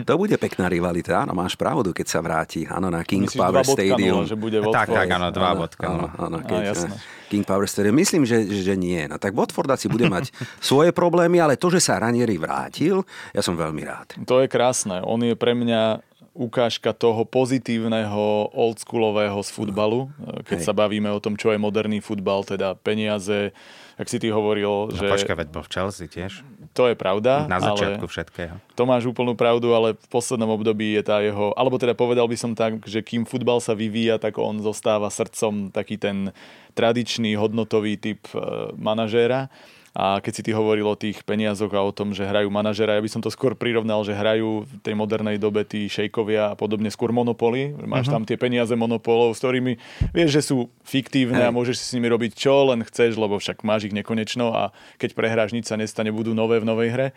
to 0.07 0.13
bude 0.19 0.35
pekná 0.35 0.67
rivalita, 0.67 1.23
áno, 1.23 1.31
máš 1.31 1.55
pravdu, 1.55 1.95
keď 1.95 2.07
sa 2.11 2.19
vráti, 2.19 2.67
áno, 2.67 2.91
na 2.91 3.01
King 3.07 3.29
Myslíš 3.29 3.39
Power 3.39 3.63
Stadium. 3.63 4.25
0, 4.25 4.31
že 4.31 4.35
bude 4.35 4.57
Tak, 4.59 4.91
tak, 4.91 5.07
áno, 5.07 5.31
2 5.31 5.61
bodka. 5.61 5.85
Áno, 5.87 6.07
áno, 6.19 6.37
keď, 6.43 6.75
Á, 6.75 6.91
King 7.31 7.45
Power 7.45 7.69
Stadium. 7.69 7.95
Myslím, 7.95 8.25
že, 8.25 8.43
že 8.49 8.73
nie. 8.73 8.99
No 9.05 9.21
tak 9.21 9.37
Watford 9.37 9.69
asi 9.69 9.87
bude 9.87 10.09
mať 10.09 10.33
svoje 10.59 10.89
problémy, 10.91 11.39
ale 11.39 11.55
to, 11.55 11.69
že 11.71 11.79
sa 11.79 12.01
Ranieri 12.01 12.35
vrátil, 12.35 13.05
ja 13.31 13.45
som 13.45 13.53
veľmi 13.55 13.81
rád. 13.85 14.17
To 14.25 14.41
je 14.43 14.49
krásne. 14.49 14.99
On 15.05 15.21
je 15.21 15.37
pre 15.37 15.53
mňa 15.53 16.03
ukážka 16.39 16.95
toho 16.95 17.27
pozitívneho 17.27 18.47
oldschoolového 18.55 19.43
z 19.43 19.49
futbalu, 19.51 20.07
keď 20.47 20.57
Hej. 20.63 20.65
sa 20.65 20.73
bavíme 20.73 21.11
o 21.11 21.19
tom, 21.19 21.35
čo 21.35 21.51
je 21.51 21.59
moderný 21.59 21.99
futbal, 21.99 22.47
teda 22.47 22.79
peniaze, 22.79 23.51
ak 23.99 24.07
si 24.07 24.15
ty 24.15 24.31
hovoril, 24.31 24.87
no, 24.87 24.95
že... 24.95 25.11
Počkaj, 25.11 25.35
veď 25.35 25.47
bol 25.51 25.63
v 25.67 25.71
Chelsea 25.75 26.07
tiež. 26.07 26.39
To 26.71 26.87
je 26.87 26.95
pravda. 26.95 27.43
Na 27.51 27.59
začiatku 27.59 28.07
ale 28.07 28.13
všetkého. 28.15 28.55
To 28.79 28.83
máš 28.87 29.03
úplnú 29.11 29.35
pravdu, 29.35 29.75
ale 29.75 29.99
v 29.99 30.07
poslednom 30.07 30.47
období 30.55 30.95
je 30.95 31.03
tá 31.03 31.19
jeho, 31.19 31.51
alebo 31.59 31.75
teda 31.75 31.91
povedal 31.91 32.23
by 32.23 32.37
som 32.39 32.55
tak, 32.55 32.79
že 32.87 33.03
kým 33.03 33.27
futbal 33.27 33.59
sa 33.59 33.75
vyvíja, 33.75 34.15
tak 34.15 34.39
on 34.39 34.63
zostáva 34.63 35.11
srdcom 35.11 35.75
taký 35.75 35.99
ten 35.99 36.31
tradičný 36.79 37.35
hodnotový 37.35 37.99
typ 37.99 38.23
e, 38.31 38.71
manažéra. 38.79 39.51
A 39.99 40.23
keď 40.23 40.31
si 40.31 40.45
ty 40.47 40.51
hovoril 40.55 40.87
o 40.87 40.95
tých 40.95 41.27
peniazoch 41.27 41.75
a 41.75 41.83
o 41.83 41.91
tom, 41.91 42.15
že 42.15 42.23
hrajú 42.23 42.47
manažera, 42.47 42.95
ja 42.95 43.03
by 43.03 43.11
som 43.11 43.19
to 43.19 43.27
skôr 43.27 43.51
prirovnal, 43.51 44.07
že 44.07 44.15
hrajú 44.15 44.63
v 44.63 44.71
tej 44.79 44.95
modernej 44.95 45.35
dobe 45.35 45.67
tí 45.67 45.91
šejkovia 45.91 46.55
a 46.55 46.57
podobne 46.57 46.87
skôr 46.87 47.11
monopoly. 47.11 47.75
Máš 47.83 48.07
uh-huh. 48.07 48.15
tam 48.15 48.23
tie 48.23 48.39
peniaze 48.39 48.71
monopolov, 48.79 49.35
s 49.35 49.43
ktorými 49.43 49.75
vieš, 50.15 50.39
že 50.39 50.41
sú 50.55 50.71
fiktívne 50.87 51.43
hey. 51.43 51.51
a 51.51 51.55
môžeš 51.55 51.83
si 51.83 51.85
s 51.91 51.95
nimi 51.99 52.07
robiť 52.07 52.31
čo 52.31 52.71
len 52.71 52.79
chceš, 52.87 53.19
lebo 53.19 53.43
však 53.43 53.67
máš 53.67 53.91
ich 53.91 53.97
nekonečno 53.99 54.55
a 54.55 54.71
keď 54.95 55.19
prehráš, 55.19 55.51
nič 55.51 55.67
sa 55.67 55.75
nestane, 55.75 56.15
budú 56.15 56.31
nové 56.31 56.63
v 56.63 56.69
novej 56.71 56.89
hre. 56.95 57.07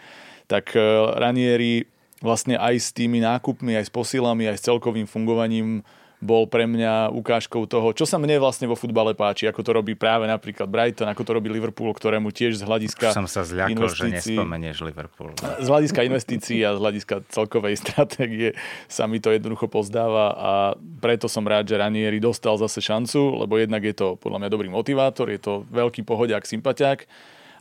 Tak 0.50 0.74
e, 0.74 0.82
Ranieri 1.22 1.86
vlastne 2.18 2.58
aj 2.58 2.74
s 2.82 2.90
tými 2.90 3.22
nákupmi, 3.22 3.78
aj 3.78 3.86
s 3.86 3.94
posilami, 3.94 4.50
aj 4.50 4.58
s 4.58 4.66
celkovým 4.66 5.06
fungovaním 5.06 5.86
bol 6.22 6.46
pre 6.46 6.70
mňa 6.70 7.10
ukážkou 7.10 7.66
toho, 7.66 7.90
čo 7.90 8.06
sa 8.06 8.14
mne 8.14 8.38
vlastne 8.38 8.70
vo 8.70 8.78
futbale 8.78 9.10
páči, 9.10 9.50
ako 9.50 9.60
to 9.66 9.70
robí 9.74 9.98
práve 9.98 10.30
napríklad 10.30 10.70
Brighton, 10.70 11.10
ako 11.10 11.22
to 11.26 11.32
robí 11.34 11.50
Liverpool, 11.50 11.90
ktorému 11.90 12.30
tiež 12.30 12.62
z 12.62 12.62
hľadiska 12.62 13.10
Už 13.10 13.18
som 13.18 13.26
sa 13.26 13.42
zľakol, 13.42 13.90
že 13.90 14.06
nespomenieš 14.06 14.86
Liverpool. 14.86 15.34
Z 15.58 15.66
hľadiska 15.66 16.06
investícií 16.06 16.62
a 16.62 16.78
z 16.78 16.80
hľadiska 16.80 17.26
celkovej 17.26 17.74
stratégie 17.82 18.54
sa 18.86 19.10
mi 19.10 19.18
to 19.18 19.34
jednoducho 19.34 19.66
pozdáva 19.66 20.26
a 20.32 20.52
preto 21.02 21.26
som 21.26 21.42
rád, 21.42 21.66
že 21.66 21.74
Ranieri 21.74 22.22
dostal 22.22 22.54
zase 22.54 22.78
šancu, 22.78 23.42
lebo 23.42 23.58
jednak 23.58 23.82
je 23.82 23.94
to 23.98 24.14
podľa 24.14 24.46
mňa 24.46 24.48
dobrý 24.54 24.70
motivátor, 24.70 25.26
je 25.26 25.42
to 25.42 25.66
veľký 25.74 26.06
pohodiak, 26.06 26.46
sympatiák 26.46 27.02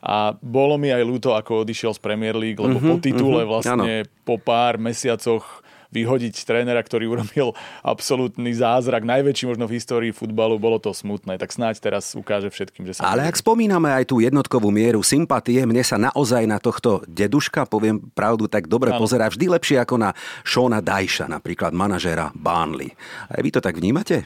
a 0.01 0.33
bolo 0.41 0.81
mi 0.81 0.89
aj 0.89 1.05
ľúto, 1.05 1.37
ako 1.37 1.61
odišiel 1.61 1.93
z 1.93 2.01
Premier 2.01 2.33
League, 2.33 2.57
lebo 2.57 2.81
mm-hmm, 2.81 2.89
po 2.89 2.97
titule 2.97 3.45
mm-hmm, 3.45 3.53
vlastne 3.53 3.95
ano. 4.05 4.09
po 4.25 4.41
pár 4.41 4.81
mesiacoch 4.81 5.61
vyhodiť 5.91 6.47
trénera, 6.47 6.79
ktorý 6.79 7.11
urobil 7.11 7.51
absolútny 7.83 8.55
zázrak, 8.55 9.03
najväčší 9.03 9.45
možno 9.51 9.67
v 9.67 9.75
histórii 9.75 10.11
futbalu, 10.15 10.55
bolo 10.55 10.79
to 10.79 10.95
smutné. 10.95 11.35
Tak 11.35 11.51
snáď 11.51 11.83
teraz 11.83 12.15
ukáže 12.15 12.47
všetkým, 12.47 12.87
že 12.87 12.97
sa... 12.97 13.11
Ale 13.11 13.27
ak 13.27 13.35
spomíname 13.35 13.91
aj 13.91 14.07
tú 14.07 14.23
jednotkovú 14.23 14.71
mieru 14.71 15.03
sympatie, 15.03 15.59
mne 15.67 15.83
sa 15.83 15.99
naozaj 15.99 16.47
na 16.47 16.57
tohto 16.63 17.03
deduška, 17.05 17.67
poviem 17.67 17.99
pravdu, 18.15 18.47
tak 18.47 18.71
dobre 18.71 18.95
ano. 18.95 19.03
pozerá 19.03 19.27
vždy 19.27 19.51
lepšie 19.51 19.77
ako 19.83 19.95
na 19.99 20.09
Shona 20.47 20.79
Dajša, 20.79 21.27
napríklad 21.27 21.75
manažéra 21.75 22.31
Burnley. 22.31 22.95
Aj 23.27 23.43
vy 23.43 23.51
to 23.51 23.59
tak 23.59 23.75
vnímate? 23.75 24.23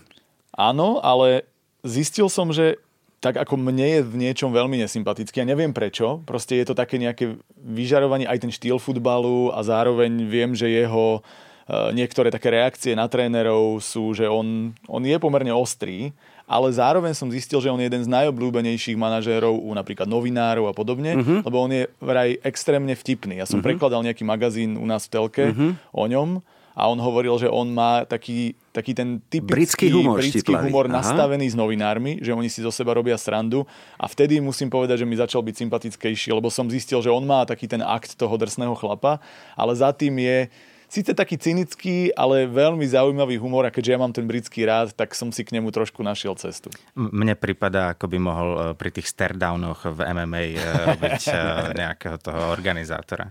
Áno, 0.53 1.01
ale 1.01 1.49
zistil 1.81 2.29
som, 2.29 2.53
že 2.53 2.77
tak 3.19 3.41
ako 3.41 3.57
mne 3.57 3.87
je 3.89 4.01
v 4.05 4.15
niečom 4.21 4.53
veľmi 4.53 4.77
nesympatický. 4.85 5.41
Ja 5.41 5.49
neviem 5.49 5.73
prečo. 5.73 6.21
Proste 6.29 6.61
je 6.61 6.69
to 6.69 6.77
také 6.77 7.01
nejaké 7.01 7.41
vyžarovanie, 7.57 8.29
aj 8.29 8.45
ten 8.45 8.53
štýl 8.53 8.77
futbalu 8.77 9.49
a 9.49 9.65
zároveň 9.65 10.29
viem, 10.29 10.53
že 10.53 10.69
jeho 10.69 11.25
Eh, 11.25 11.44
niektoré 11.69 12.29
také 12.29 12.53
reakcie 12.53 12.93
na 12.93 13.09
trénerov 13.09 13.81
sú, 13.81 14.13
že 14.13 14.29
on, 14.29 14.69
on 14.85 15.01
je 15.01 15.17
pomerne 15.17 15.49
ostrý, 15.49 16.13
ale 16.45 16.69
zároveň 16.69 17.17
som 17.17 17.33
zistil, 17.33 17.57
že 17.57 17.73
on 17.73 17.81
je 17.81 17.89
jeden 17.89 18.05
z 18.05 18.09
najobľúbenejších 18.09 18.93
manažérov 18.93 19.65
u 19.65 19.73
napríklad 19.73 20.05
novinárov 20.05 20.69
a 20.69 20.77
podobne, 20.77 21.17
uh-huh. 21.17 21.41
lebo 21.41 21.57
on 21.57 21.71
je 21.73 21.83
vraj 21.97 22.37
extrémne 22.45 22.93
vtipný. 22.93 23.41
Ja 23.41 23.49
som 23.49 23.59
uh-huh. 23.59 23.73
prekladal 23.73 24.05
nejaký 24.05 24.21
magazín 24.21 24.77
u 24.77 24.85
nás 24.85 25.09
v 25.09 25.11
telke 25.17 25.45
uh-huh. 25.49 25.73
o 25.89 26.05
ňom 26.05 26.45
a 26.77 26.91
on 26.91 26.99
hovoril, 27.01 27.33
že 27.41 27.49
on 27.49 27.71
má 27.73 28.05
taký, 28.05 28.53
taký 28.69 28.93
ten 28.93 29.23
typický 29.25 29.49
britský 29.49 29.87
humor, 29.89 30.21
britský 30.21 30.53
humor 30.53 30.85
nastavený 30.85 31.49
s 31.49 31.57
novinármi, 31.57 32.21
že 32.21 32.35
oni 32.35 32.51
si 32.51 32.61
zo 32.61 32.69
seba 32.69 32.93
robia 32.93 33.17
srandu 33.17 33.65
a 33.97 34.05
vtedy 34.05 34.37
musím 34.37 34.69
povedať, 34.69 35.01
že 35.01 35.09
mi 35.09 35.17
začal 35.17 35.41
byť 35.41 35.65
sympatickejší, 35.65 36.29
lebo 36.29 36.53
som 36.53 36.69
zistil, 36.69 37.01
že 37.01 37.09
on 37.09 37.25
má 37.25 37.41
taký 37.47 37.65
ten 37.65 37.81
akt 37.81 38.13
toho 38.13 38.35
drsného 38.37 38.77
chlapa, 38.77 39.17
ale 39.57 39.73
za 39.73 39.89
tým 39.95 40.19
je 40.21 40.51
síce 40.89 41.11
taký 41.13 41.35
cynický, 41.37 42.11
ale 42.13 42.49
veľmi 42.49 42.83
zaujímavý 42.85 43.37
humor 43.37 43.67
a 43.67 43.73
keďže 43.73 43.91
ja 43.91 43.99
mám 44.01 44.13
ten 44.13 44.25
britský 44.25 44.65
rád, 44.65 44.93
tak 44.93 45.13
som 45.13 45.29
si 45.29 45.45
k 45.45 45.57
nemu 45.57 45.69
trošku 45.69 46.01
našiel 46.01 46.35
cestu. 46.37 46.71
Mne 46.95 47.35
prípada, 47.37 47.93
ako 47.93 48.05
by 48.09 48.17
mohol 48.17 48.49
e, 48.49 48.59
pri 48.73 48.89
tých 48.93 49.09
stardownoch 49.11 49.85
v 49.85 49.99
MMA 50.01 50.43
e, 50.53 50.57
robiť 50.95 51.21
e, 51.29 51.35
nejakého 51.79 52.17
toho 52.21 52.41
organizátora. 52.51 53.29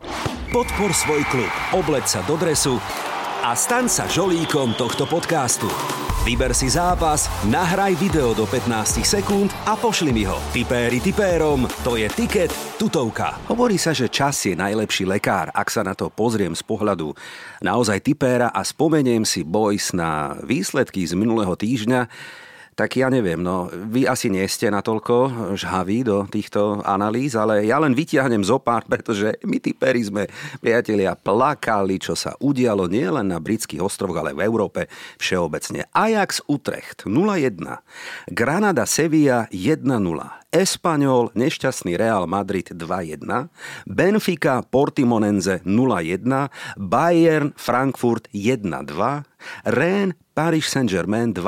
Podpor 0.54 0.90
svoj 0.94 1.22
klub, 1.32 1.50
obleď 1.74 2.04
sa 2.06 2.20
do 2.26 2.38
dresu 2.38 2.78
a 3.44 3.52
staň 3.52 3.90
sa 3.90 4.04
žolíkom 4.08 4.78
tohto 4.78 5.04
podcastu. 5.04 5.66
Vyber 6.24 6.56
si 6.56 6.72
zápas, 6.72 7.28
nahraj 7.52 8.00
video 8.00 8.32
do 8.32 8.48
15 8.48 9.04
sekúnd 9.04 9.52
a 9.68 9.76
pošli 9.76 10.08
mi 10.08 10.24
ho. 10.24 10.40
Tipéri 10.56 10.96
tipérom, 10.96 11.68
to 11.84 12.00
je 12.00 12.08
tiket 12.08 12.48
tutovka. 12.80 13.36
Hovorí 13.44 13.76
sa, 13.76 13.92
že 13.92 14.08
čas 14.08 14.40
je 14.40 14.56
najlepší 14.56 15.04
lekár. 15.04 15.52
Ak 15.52 15.68
sa 15.68 15.84
na 15.84 15.92
to 15.92 16.08
pozriem 16.08 16.56
z 16.56 16.64
pohľadu 16.64 17.12
naozaj 17.60 18.00
tipéra 18.00 18.48
a 18.48 18.64
spomeniem 18.64 19.28
si 19.28 19.44
boys 19.44 19.92
na 19.92 20.40
výsledky 20.40 21.04
z 21.04 21.12
minulého 21.12 21.52
týždňa, 21.60 22.08
tak 22.74 22.98
ja 22.98 23.06
neviem, 23.06 23.38
no 23.38 23.70
vy 23.70 24.06
asi 24.10 24.26
nie 24.26 24.42
ste 24.50 24.66
natoľko 24.70 25.54
žhaví 25.54 26.02
do 26.02 26.26
týchto 26.26 26.82
analýz, 26.82 27.38
ale 27.38 27.66
ja 27.66 27.78
len 27.78 27.94
vytiahnem 27.94 28.42
zo 28.42 28.58
pár, 28.58 28.82
pretože 28.90 29.38
my 29.46 29.62
typeri 29.62 30.02
sme, 30.02 30.22
priatelia, 30.58 31.14
plakali, 31.14 32.02
čo 32.02 32.18
sa 32.18 32.34
udialo 32.42 32.90
nielen 32.90 33.30
na 33.30 33.38
britských 33.38 33.78
ostrovoch, 33.78 34.26
ale 34.26 34.34
v 34.34 34.42
Európe 34.42 34.90
všeobecne. 35.22 35.86
Ajax 35.94 36.42
Utrecht 36.50 37.06
0-1, 37.06 37.62
Granada 38.34 38.84
Sevilla 38.90 39.46
1-0, 39.54 40.43
Espanyol, 40.54 41.34
nešťastný 41.34 41.98
Real 41.98 42.30
Madrid 42.30 42.70
2-1, 42.70 43.26
Benfica 43.90 44.62
Portimonense 44.62 45.58
0-1, 45.66 46.22
Bayern 46.78 47.50
Frankfurt 47.58 48.30
1-2, 48.30 48.62
Rennes 49.66 50.14
Paris 50.30 50.70
Saint-Germain 50.70 51.34
2-0 51.34 51.42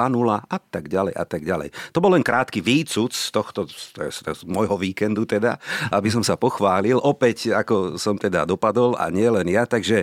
a 0.50 0.58
tak 0.58 0.90
ďalej 0.90 1.14
a 1.14 1.22
tak 1.22 1.46
ďalej. 1.46 1.70
To 1.94 2.02
bol 2.02 2.18
len 2.18 2.26
krátky 2.26 2.58
výcud 2.58 3.14
z 3.14 3.30
tohto, 3.30 3.70
z, 3.70 3.94
z 4.10 4.42
môjho 4.42 4.75
víkendu 4.75 5.22
teda, 5.22 5.62
aby 5.94 6.10
som 6.10 6.26
sa 6.26 6.34
pochválil. 6.34 6.98
Opäť, 6.98 7.54
ako 7.54 8.02
som 8.02 8.18
teda 8.18 8.42
dopadol 8.42 8.98
a 8.98 9.06
nie 9.14 9.30
len 9.30 9.46
ja, 9.46 9.70
takže 9.70 10.02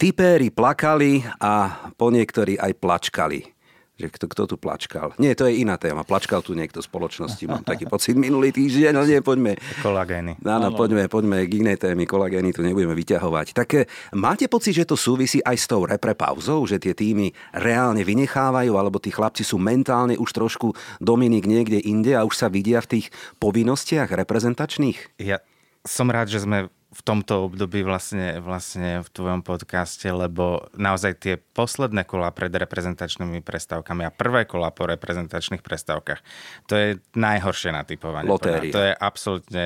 typéri 0.00 0.48
plakali 0.48 1.20
a 1.36 1.84
po 2.00 2.08
niektorí 2.08 2.56
aj 2.56 2.72
plačkali 2.80 3.51
že 4.02 4.08
kto, 4.10 4.26
kto 4.26 4.42
tu 4.50 4.56
plačkal. 4.58 5.14
Nie, 5.22 5.38
to 5.38 5.46
je 5.46 5.62
iná 5.62 5.78
téma. 5.78 6.02
Plačkal 6.02 6.42
tu 6.42 6.58
niekto 6.58 6.82
v 6.82 6.86
spoločnosti, 6.90 7.44
mám 7.46 7.62
taký 7.62 7.86
pocit 7.86 8.18
minulý 8.18 8.50
týždeň, 8.50 8.90
no 8.90 9.06
nie, 9.06 9.22
poďme. 9.22 9.54
Kolagény. 9.78 10.42
Áno, 10.42 10.74
poďme, 10.74 11.06
poďme 11.06 11.46
k 11.46 11.62
inej 11.62 11.78
témy, 11.78 12.02
kolagény 12.10 12.50
tu 12.50 12.66
nebudeme 12.66 12.98
vyťahovať. 12.98 13.46
Tak 13.54 13.68
eh, 13.78 13.86
máte 14.18 14.50
pocit, 14.50 14.74
že 14.74 14.88
to 14.88 14.98
súvisí 14.98 15.38
aj 15.46 15.56
s 15.56 15.70
tou 15.70 15.86
repre 15.86 16.18
pauzou, 16.18 16.66
že 16.66 16.82
tie 16.82 16.92
týmy 16.98 17.30
reálne 17.54 18.02
vynechávajú, 18.02 18.74
alebo 18.74 18.98
tí 18.98 19.14
chlapci 19.14 19.46
sú 19.46 19.62
mentálne 19.62 20.18
už 20.18 20.34
trošku 20.34 20.74
Dominik 20.98 21.46
niekde 21.46 21.78
inde 21.78 22.18
a 22.18 22.26
už 22.26 22.34
sa 22.34 22.50
vidia 22.50 22.82
v 22.82 22.98
tých 22.98 23.06
povinnostiach 23.38 24.10
reprezentačných? 24.10 25.22
Ja 25.22 25.38
som 25.86 26.10
rád, 26.10 26.30
že 26.30 26.42
sme 26.42 26.70
v 26.92 27.00
tomto 27.00 27.48
období 27.48 27.80
vlastne, 27.80 28.36
vlastne 28.44 29.00
v 29.00 29.08
tvojom 29.08 29.40
podcaste, 29.40 30.04
lebo 30.12 30.68
naozaj 30.76 31.12
tie 31.24 31.34
posledné 31.40 32.04
kola 32.04 32.28
pred 32.30 32.52
reprezentačnými 32.52 33.40
prestávkami 33.40 34.04
a 34.04 34.12
prvé 34.12 34.44
kola 34.44 34.68
po 34.68 34.84
reprezentačných 34.84 35.64
prestávkach, 35.64 36.20
to 36.68 36.74
je 36.76 36.88
najhoršie 37.16 37.72
natypovanie. 37.72 38.28
Lotéria. 38.28 38.72
To 38.72 38.80
je 38.84 38.92
absolútne 38.92 39.64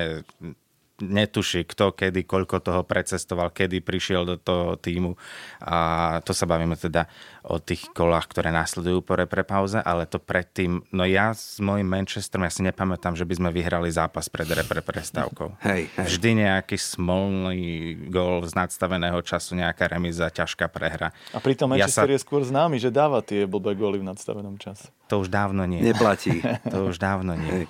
netuší, 1.01 1.65
kto 1.69 1.93
kedy, 1.93 2.25
koľko 2.25 2.57
toho 2.57 2.81
precestoval, 2.81 3.53
kedy 3.53 3.85
prišiel 3.85 4.25
do 4.25 4.35
toho 4.37 4.73
týmu. 4.77 5.13
A 5.61 5.77
to 6.25 6.33
sa 6.33 6.49
bavíme 6.49 6.73
teda 6.73 7.05
o 7.47 7.61
tých 7.61 7.87
kolách, 7.93 8.27
ktoré 8.27 8.51
následujú 8.51 9.05
po 9.05 9.15
repre 9.15 9.45
pauze, 9.45 9.79
ale 9.79 10.09
to 10.09 10.19
predtým, 10.19 10.83
no 10.91 11.07
ja 11.07 11.31
s 11.31 11.63
mojim 11.63 11.87
Manchesterom, 11.87 12.43
ja 12.43 12.51
si 12.51 12.65
nepamätám, 12.65 13.15
že 13.15 13.23
by 13.23 13.33
sme 13.39 13.49
vyhrali 13.55 13.87
zápas 13.87 14.27
pred 14.27 14.49
repre 14.49 14.83
prestávkou. 14.83 15.55
Hej, 15.67 15.87
hej. 15.95 16.07
Vždy 16.17 16.29
nejaký 16.43 16.75
smolný 16.75 17.95
gól 18.11 18.43
z 18.43 18.53
nadstaveného 18.57 19.19
času, 19.23 19.55
nejaká 19.55 19.87
remiza, 19.87 20.27
ťažká 20.27 20.67
prehra. 20.67 21.15
A 21.31 21.39
pritom 21.39 21.71
Manchester 21.71 22.09
ja 22.09 22.11
sa... 22.11 22.15
je 22.19 22.19
skôr 22.21 22.41
známy, 22.43 22.81
že 22.81 22.91
dáva 22.91 23.23
tie 23.23 23.47
blbé 23.47 23.77
góly 23.77 24.03
v 24.03 24.05
nadstavenom 24.11 24.59
čase. 24.59 24.91
To 25.07 25.23
už 25.23 25.31
dávno 25.31 25.63
nie. 25.63 25.79
Neplatí. 25.79 26.43
to 26.73 26.91
už 26.91 26.99
dávno 26.99 27.37
nie. 27.37 27.63
Hej. 27.63 27.65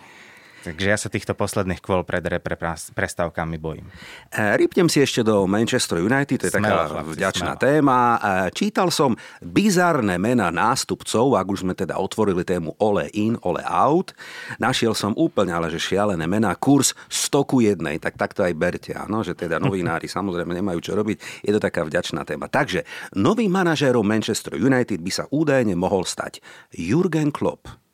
Takže 0.68 0.88
ja 0.92 1.00
sa 1.00 1.08
týchto 1.08 1.32
posledných 1.32 1.80
kvôl 1.80 2.04
pred 2.04 2.20
repre 2.28 2.60
prestávkami 2.92 3.56
bojím. 3.56 3.88
E, 4.28 4.60
Rypnem 4.60 4.92
si 4.92 5.00
ešte 5.00 5.24
do 5.24 5.48
Manchester 5.48 6.04
United, 6.04 6.44
to 6.44 6.48
je 6.52 6.54
smelo, 6.60 6.68
taká 6.68 6.92
chlapci, 6.92 7.16
vďačná 7.16 7.54
smelo. 7.56 7.64
téma. 7.64 8.00
E, 8.04 8.20
čítal 8.52 8.92
som 8.92 9.16
bizarné 9.40 10.20
mena 10.20 10.52
nástupcov, 10.52 11.40
ak 11.40 11.48
už 11.48 11.64
sme 11.64 11.72
teda 11.72 11.96
otvorili 11.96 12.44
tému 12.44 12.76
Ole 12.84 13.08
in, 13.16 13.40
Ole 13.48 13.64
out. 13.64 14.12
Našiel 14.60 14.92
som 14.92 15.16
úplne 15.16 15.56
ale 15.56 15.72
že 15.72 15.80
šialené 15.80 16.28
mená. 16.28 16.52
Kurs 16.60 16.92
100 17.08 17.48
ku 17.48 17.64
jednej, 17.64 17.96
tak 18.04 18.20
takto 18.20 18.44
aj 18.44 18.52
berte, 18.52 18.92
áno, 18.92 19.24
že 19.24 19.40
teda 19.40 19.64
novinári 19.64 20.12
samozrejme 20.20 20.52
nemajú 20.52 20.84
čo 20.84 21.00
robiť. 21.00 21.48
Je 21.48 21.52
to 21.56 21.64
taká 21.64 21.88
vďačná 21.88 22.28
téma. 22.28 22.52
Takže 22.52 22.84
novým 23.16 23.56
manažérom 23.56 24.04
Manchester 24.04 24.60
United 24.60 25.00
by 25.00 25.12
sa 25.16 25.24
údajne 25.32 25.80
mohol 25.80 26.04
stať 26.04 26.44
Jurgen 26.76 27.32
Klopp, 27.32 27.87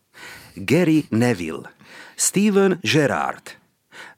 Gary 0.55 1.09
Neville, 1.13 1.69
Steven 2.15 2.79
Gerrard. 2.81 3.57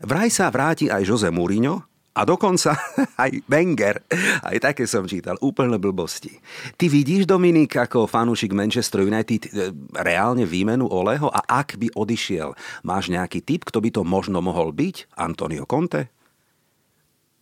Vraj 0.03 0.31
sa 0.31 0.51
vráti 0.51 0.87
aj 0.87 1.03
Jose 1.03 1.29
Mourinho 1.31 1.83
A 2.15 2.23
dokonca 2.23 2.79
aj 3.23 3.43
Wenger, 3.51 3.99
aj 4.39 4.57
také 4.63 4.87
som 4.87 5.03
čítal, 5.03 5.35
úplne 5.43 5.75
blbosti. 5.75 6.31
Ty 6.79 6.87
vidíš, 6.87 7.27
Dominik, 7.27 7.75
ako 7.75 8.07
fanúšik 8.07 8.55
Manchester 8.55 9.03
United 9.03 9.51
e, 9.51 9.75
reálne 9.99 10.47
výmenu 10.47 10.87
Oleho 10.87 11.27
a 11.27 11.43
ak 11.43 11.75
by 11.75 11.91
odišiel, 11.91 12.55
máš 12.87 13.11
nejaký 13.11 13.43
typ, 13.43 13.67
kto 13.67 13.83
by 13.83 13.89
to 13.91 14.01
možno 14.07 14.39
mohol 14.39 14.71
byť? 14.71 15.11
Antonio 15.19 15.67
Conte? 15.67 16.07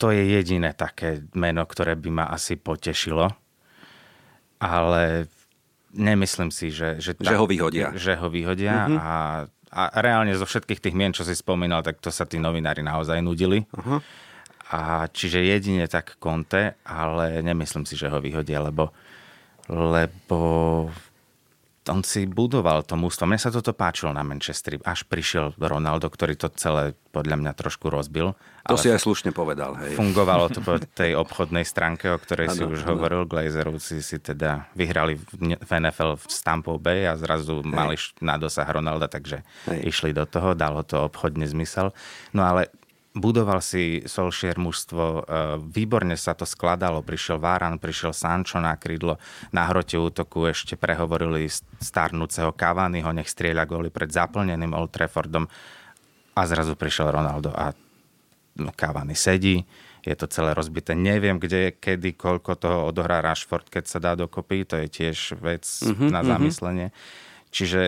To 0.01 0.09
je 0.09 0.25
jediné 0.25 0.73
také 0.73 1.21
meno, 1.37 1.69
ktoré 1.69 1.93
by 1.93 2.09
ma 2.09 2.25
asi 2.33 2.57
potešilo. 2.57 3.29
Ale 4.57 5.29
nemyslím 5.93 6.49
si, 6.49 6.73
že... 6.73 6.97
Že, 6.99 7.21
tak, 7.21 7.33
že 7.33 7.37
ho 7.37 7.45
vyhodia. 7.45 7.87
Že 7.93 8.13
ho 8.19 8.27
vyhodia 8.27 8.75
uh-huh. 8.89 8.99
a, 8.99 9.13
a 9.69 9.81
reálne 10.01 10.33
zo 10.33 10.45
všetkých 10.45 10.81
tých 10.81 10.97
mien, 10.97 11.13
čo 11.13 11.23
si 11.23 11.37
spomínal, 11.37 11.85
tak 11.85 12.01
to 12.01 12.09
sa 12.09 12.25
tí 12.25 12.41
novinári 12.41 12.81
naozaj 12.81 13.21
nudili. 13.21 13.63
Uh-huh. 13.69 14.01
A 14.73 15.05
čiže 15.05 15.45
jedine 15.45 15.85
tak 15.85 16.17
Conte, 16.17 16.81
ale 16.81 17.45
nemyslím 17.45 17.85
si, 17.85 17.93
že 17.93 18.09
ho 18.09 18.17
vyhodia, 18.17 18.57
lebo, 18.57 18.89
lebo 19.69 20.39
on 21.91 22.01
si 22.03 22.23
budoval 22.23 22.87
to 22.87 22.95
mústvo. 22.95 23.27
Mne 23.27 23.41
sa 23.41 23.51
toto 23.51 23.75
páčilo 23.75 24.15
na 24.15 24.23
Manchesteri. 24.23 24.79
Až 24.83 25.03
prišiel 25.03 25.51
Ronaldo, 25.59 26.07
ktorý 26.07 26.39
to 26.39 26.47
celé 26.55 26.95
podľa 27.11 27.39
mňa 27.43 27.51
trošku 27.53 27.91
rozbil. 27.91 28.33
To 28.65 28.79
si 28.79 28.87
aj 28.87 29.03
slušne 29.03 29.35
povedal. 29.35 29.75
Hej. 29.75 29.99
Fungovalo 29.99 30.47
to 30.47 30.63
po 30.63 30.79
tej 30.79 31.19
obchodnej 31.19 31.67
stránke, 31.67 32.07
o 32.07 32.17
ktorej 32.17 32.51
ano, 32.51 32.55
si 32.55 32.63
už 32.63 32.79
ano. 32.87 32.89
hovoril. 32.95 33.27
Glazerovci 33.27 33.99
si 33.99 34.17
teda 34.23 34.71
vyhrali 34.73 35.19
v 35.19 35.71
NFL 35.71 36.15
v 36.15 36.23
Stampov 36.31 36.79
Bay 36.79 37.03
a 37.03 37.19
zrazu 37.19 37.59
hej. 37.59 37.67
mali 37.67 37.95
na 38.23 38.39
dosah 38.39 38.65
Ronalda, 38.65 39.11
takže 39.11 39.43
hej. 39.67 39.91
išli 39.91 40.15
do 40.15 40.23
toho, 40.23 40.55
dalo 40.55 40.81
to 40.87 41.03
obchodne 41.03 41.43
zmysel. 41.43 41.91
No 42.31 42.47
ale 42.47 42.71
budoval 43.13 43.61
si 43.61 44.01
Solskjaer 44.03 44.57
mužstvo, 44.57 45.03
e, 45.05 45.21
výborne 45.61 46.17
sa 46.17 46.33
to 46.33 46.49
skladalo, 46.49 47.05
prišiel 47.05 47.37
Váran, 47.37 47.77
prišiel 47.77 48.09
Sancho 48.11 48.57
na 48.57 48.73
krídlo, 48.73 49.21
na 49.53 49.69
hrote 49.69 50.01
útoku 50.01 50.49
ešte 50.49 50.73
prehovorili 50.73 51.45
starnúceho 51.77 52.49
Cavaniho, 52.57 53.13
nech 53.13 53.29
strieľa 53.29 53.69
góly 53.69 53.93
pred 53.93 54.09
zaplneným 54.09 54.73
Old 54.73 54.89
Traffordom 54.89 55.45
a 56.33 56.41
zrazu 56.49 56.73
prišiel 56.73 57.13
Ronaldo 57.13 57.53
a 57.53 57.77
Cavani 58.73 59.13
sedí, 59.13 59.61
je 60.03 60.15
to 60.17 60.27
celé 60.27 60.51
rozbité. 60.51 60.97
Neviem, 60.97 61.39
kde, 61.39 61.79
kedy, 61.79 62.19
koľko 62.19 62.59
toho 62.59 62.79
odohrá 62.91 63.23
Rashford, 63.23 63.71
keď 63.71 63.83
sa 63.87 63.99
dá 64.03 64.19
dokopy, 64.19 64.67
to 64.67 64.75
je 64.83 64.87
tiež 64.91 65.39
vec 65.39 65.63
mm-hmm, 65.63 66.09
na 66.11 66.21
zamyslenie. 66.27 66.87
Mm-hmm. 66.91 67.49
Čiže 67.53 67.81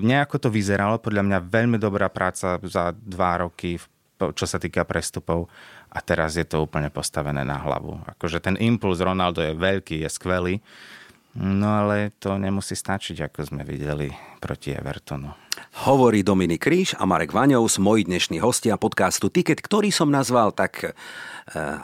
nejako 0.00 0.36
to 0.38 0.48
vyzeralo, 0.48 1.02
podľa 1.02 1.22
mňa 1.26 1.38
veľmi 1.44 1.76
dobrá 1.76 2.08
práca 2.08 2.56
za 2.62 2.94
dva 2.94 3.44
roky 3.44 3.76
v 3.76 3.86
čo 4.18 4.46
sa 4.46 4.62
týka 4.62 4.86
prestupov 4.86 5.50
a 5.90 5.98
teraz 6.00 6.38
je 6.38 6.46
to 6.46 6.64
úplne 6.64 6.88
postavené 6.90 7.42
na 7.42 7.58
hlavu. 7.58 7.98
Akože 8.16 8.38
ten 8.38 8.54
impuls 8.62 9.02
Ronaldo 9.02 9.42
je 9.42 9.54
veľký, 9.54 10.06
je 10.06 10.10
skvelý, 10.10 10.54
no 11.38 11.66
ale 11.66 12.14
to 12.22 12.38
nemusí 12.38 12.78
stačiť, 12.78 13.26
ako 13.30 13.54
sme 13.54 13.62
videli 13.66 14.10
proti 14.38 14.70
Evertonu. 14.74 15.34
Hovorí 15.86 16.26
Dominik 16.26 16.66
Kríž 16.66 16.98
a 16.98 17.06
Marek 17.06 17.34
Vaňovs, 17.34 17.78
moji 17.78 18.06
dnešní 18.06 18.42
hostia 18.42 18.74
podcastu 18.78 19.30
Ticket, 19.30 19.62
ktorý 19.62 19.90
som 19.94 20.10
nazval 20.10 20.50
tak 20.50 20.82
e, 20.82 20.90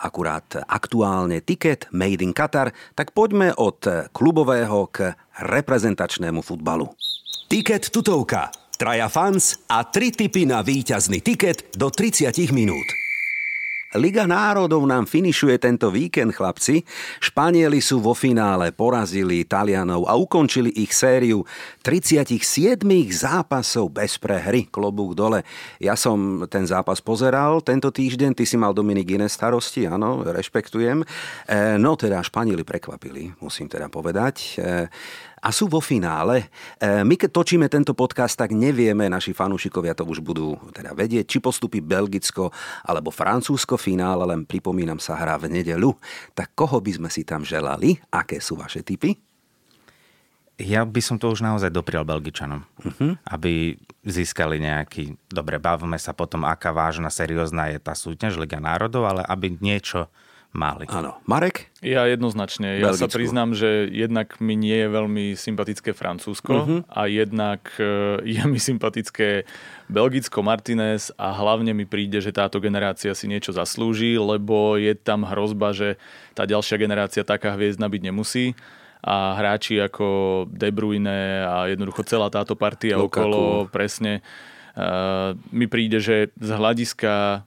akurát 0.03 0.47
aktuálne 0.67 1.43
Ticket 1.43 1.87
Made 1.95 2.23
in 2.23 2.35
Qatar. 2.35 2.75
Tak 2.95 3.15
poďme 3.15 3.55
od 3.55 4.11
klubového 4.11 4.91
k 4.91 5.15
reprezentačnému 5.43 6.43
futbalu. 6.43 6.91
Ticket 7.51 7.91
tutovka. 7.91 8.60
Traja 8.81 9.13
fans 9.13 9.61
a 9.69 9.85
tri 9.85 10.09
tipy 10.09 10.49
na 10.49 10.65
víťazný 10.65 11.21
tiket 11.21 11.77
do 11.77 11.93
30 11.93 12.33
minút. 12.49 12.89
Liga 13.93 14.25
národov 14.25 14.89
nám 14.89 15.05
finišuje 15.05 15.61
tento 15.61 15.93
víkend, 15.93 16.33
chlapci. 16.33 16.89
Španieli 17.21 17.83
sú 17.85 18.01
vo 18.01 18.17
finále, 18.17 18.73
porazili 18.73 19.45
Talianov 19.45 20.09
a 20.09 20.17
ukončili 20.17 20.73
ich 20.81 20.97
sériu 20.97 21.45
37 21.85 22.81
zápasov 23.13 23.93
bez 23.93 24.17
prehry. 24.17 24.71
Klobúk 24.73 25.13
dole. 25.13 25.45
Ja 25.77 25.93
som 25.93 26.49
ten 26.49 26.65
zápas 26.65 27.05
pozeral 27.05 27.61
tento 27.61 27.93
týždeň, 27.93 28.33
ty 28.33 28.49
si 28.49 28.57
mal 28.57 28.73
Dominik 28.73 29.13
iné 29.13 29.29
starosti, 29.29 29.85
áno, 29.85 30.25
rešpektujem. 30.25 31.05
E, 31.05 31.07
no 31.77 32.01
teda 32.01 32.25
Španieli 32.25 32.65
prekvapili, 32.65 33.29
musím 33.45 33.69
teda 33.69 33.93
povedať. 33.93 34.57
E, 34.57 34.89
a 35.41 35.49
sú 35.49 35.67
vo 35.67 35.81
finále. 35.81 36.53
E, 36.77 37.01
my 37.01 37.17
keď 37.17 37.31
točíme 37.33 37.67
tento 37.73 37.97
podcast, 37.97 38.37
tak 38.37 38.53
nevieme, 38.53 39.09
naši 39.09 39.33
fanúšikovia 39.33 39.97
to 39.97 40.05
už 40.05 40.21
budú 40.21 40.61
teda 40.77 40.93
vedieť, 40.93 41.25
či 41.27 41.39
postupí 41.41 41.81
Belgicko 41.81 42.53
alebo 42.85 43.09
Francúzsko 43.09 43.81
finále, 43.81 44.29
len 44.29 44.45
pripomínam 44.45 45.01
sa 45.01 45.17
hrá 45.17 45.41
v 45.41 45.49
nedelu. 45.49 45.97
Tak 46.37 46.53
koho 46.53 46.79
by 46.79 46.93
sme 47.01 47.09
si 47.09 47.25
tam 47.25 47.41
želali? 47.41 47.97
Aké 48.13 48.39
sú 48.39 48.61
vaše 48.61 48.85
typy? 48.85 49.17
Ja 50.61 50.85
by 50.85 51.01
som 51.01 51.17
to 51.17 51.33
už 51.33 51.41
naozaj 51.41 51.73
doprial 51.73 52.05
Belgičanom, 52.05 52.69
uh-huh. 52.85 53.17
aby 53.33 53.81
získali 54.05 54.61
nejaký... 54.61 55.17
Dobre, 55.33 55.57
bavme 55.57 55.97
sa 55.97 56.13
potom, 56.13 56.45
aká 56.45 56.69
vážna, 56.69 57.09
seriózna 57.09 57.73
je 57.73 57.81
tá 57.81 57.97
súťaž 57.97 58.37
Liga 58.37 58.61
národov, 58.61 59.09
ale 59.09 59.25
aby 59.25 59.57
niečo 59.57 60.13
mali. 60.51 60.91
Áno. 60.91 61.23
Marek? 61.31 61.71
Ja 61.79 62.11
jednoznačne. 62.11 62.83
Ja 62.83 62.91
Belgicku. 62.91 63.07
sa 63.07 63.09
priznám, 63.09 63.55
že 63.55 63.87
jednak 63.87 64.43
mi 64.43 64.59
nie 64.59 64.75
je 64.75 64.89
veľmi 64.91 65.25
sympatické 65.39 65.95
Francúzsko 65.95 66.53
uh-huh. 66.53 66.81
a 66.91 67.07
jednak 67.07 67.71
e, 67.79 68.19
je 68.35 68.43
mi 68.51 68.59
sympatické 68.59 69.47
Belgicko 69.87 70.43
Martinez 70.43 71.15
a 71.15 71.31
hlavne 71.31 71.71
mi 71.71 71.87
príde, 71.87 72.19
že 72.19 72.35
táto 72.35 72.59
generácia 72.59 73.15
si 73.15 73.31
niečo 73.31 73.55
zaslúži, 73.55 74.19
lebo 74.19 74.75
je 74.75 74.95
tam 74.99 75.23
hrozba, 75.23 75.71
že 75.71 75.99
tá 76.35 76.47
ďalšia 76.47 76.79
generácia 76.79 77.23
taká 77.23 77.55
hviezdna 77.55 77.87
byť 77.87 78.03
nemusí 78.03 78.59
a 79.01 79.33
hráči 79.39 79.81
ako 79.81 80.45
De 80.53 80.69
Bruyne 80.69 81.47
a 81.47 81.73
jednoducho 81.73 82.05
celá 82.05 82.29
táto 82.29 82.53
partia 82.53 83.01
Lukaku. 83.01 83.09
okolo 83.09 83.41
presne 83.73 84.21
uh, 84.77 85.33
mi 85.49 85.65
príde, 85.65 86.05
že 86.05 86.29
z 86.37 86.51
hľadiska 86.53 87.43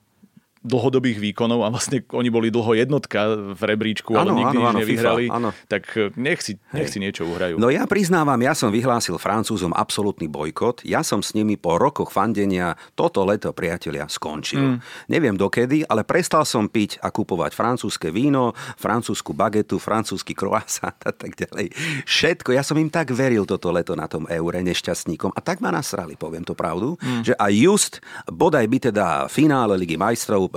dlhodobých 0.63 1.19
výkonov 1.19 1.67
a 1.67 1.69
vlastne 1.69 2.01
oni 2.15 2.31
boli 2.31 2.47
dlho 2.47 2.71
jednotka 2.79 3.35
v 3.51 3.61
rebríčku, 3.61 4.15
ale 4.15 4.31
ano, 4.31 4.39
nikdy 4.39 4.57
ano, 4.57 4.63
nič 4.63 4.75
nevyhrali, 4.79 5.25
FIFA, 5.27 5.49
tak 5.67 5.83
eh, 5.99 6.09
nech 6.15 6.39
si, 6.39 6.55
nech 6.71 6.87
si 6.87 7.03
niečo 7.03 7.27
uhrajú. 7.27 7.59
No 7.59 7.67
ja 7.67 7.83
priznávam, 7.83 8.39
ja 8.39 8.55
som 8.55 8.71
vyhlásil 8.71 9.19
Francúzom 9.19 9.75
absolútny 9.75 10.31
bojkot. 10.31 10.87
Ja 10.87 11.03
som 11.03 11.19
s 11.19 11.35
nimi 11.35 11.59
po 11.59 11.75
rokoch 11.75 12.15
fandenia 12.15 12.79
toto 12.95 13.27
leto, 13.27 13.51
priatelia, 13.51 14.07
skončil. 14.07 14.63
Mm. 14.63 14.77
Neviem 15.11 15.35
dokedy, 15.35 15.83
ale 15.83 16.07
prestal 16.07 16.47
som 16.47 16.71
piť 16.71 17.03
a 17.03 17.11
kupovať 17.11 17.51
francúzske 17.51 18.07
víno, 18.07 18.55
francúzsku 18.79 19.35
bagetu, 19.35 19.83
francúzsky 19.83 20.31
croissant 20.31 20.95
a 21.03 21.11
tak 21.11 21.35
ďalej. 21.35 21.75
Všetko. 22.07 22.55
Ja 22.55 22.63
som 22.63 22.79
im 22.79 22.87
tak 22.87 23.11
veril 23.11 23.43
toto 23.43 23.67
leto 23.75 23.99
na 23.99 24.07
tom 24.07 24.23
eure 24.31 24.63
nešťastníkom 24.63 25.35
a 25.35 25.39
tak 25.43 25.59
ma 25.59 25.75
nasrali, 25.75 26.15
poviem 26.15 26.47
to 26.47 26.55
pravdu, 26.55 26.95
mm. 27.03 27.27
že 27.27 27.33
aj 27.35 27.51
just 27.51 27.93
bodaj 28.31 28.63
by 28.71 28.77
teda 28.79 29.05
finále 29.27 29.75
Ligy 29.75 29.99
majstrov 29.99 30.52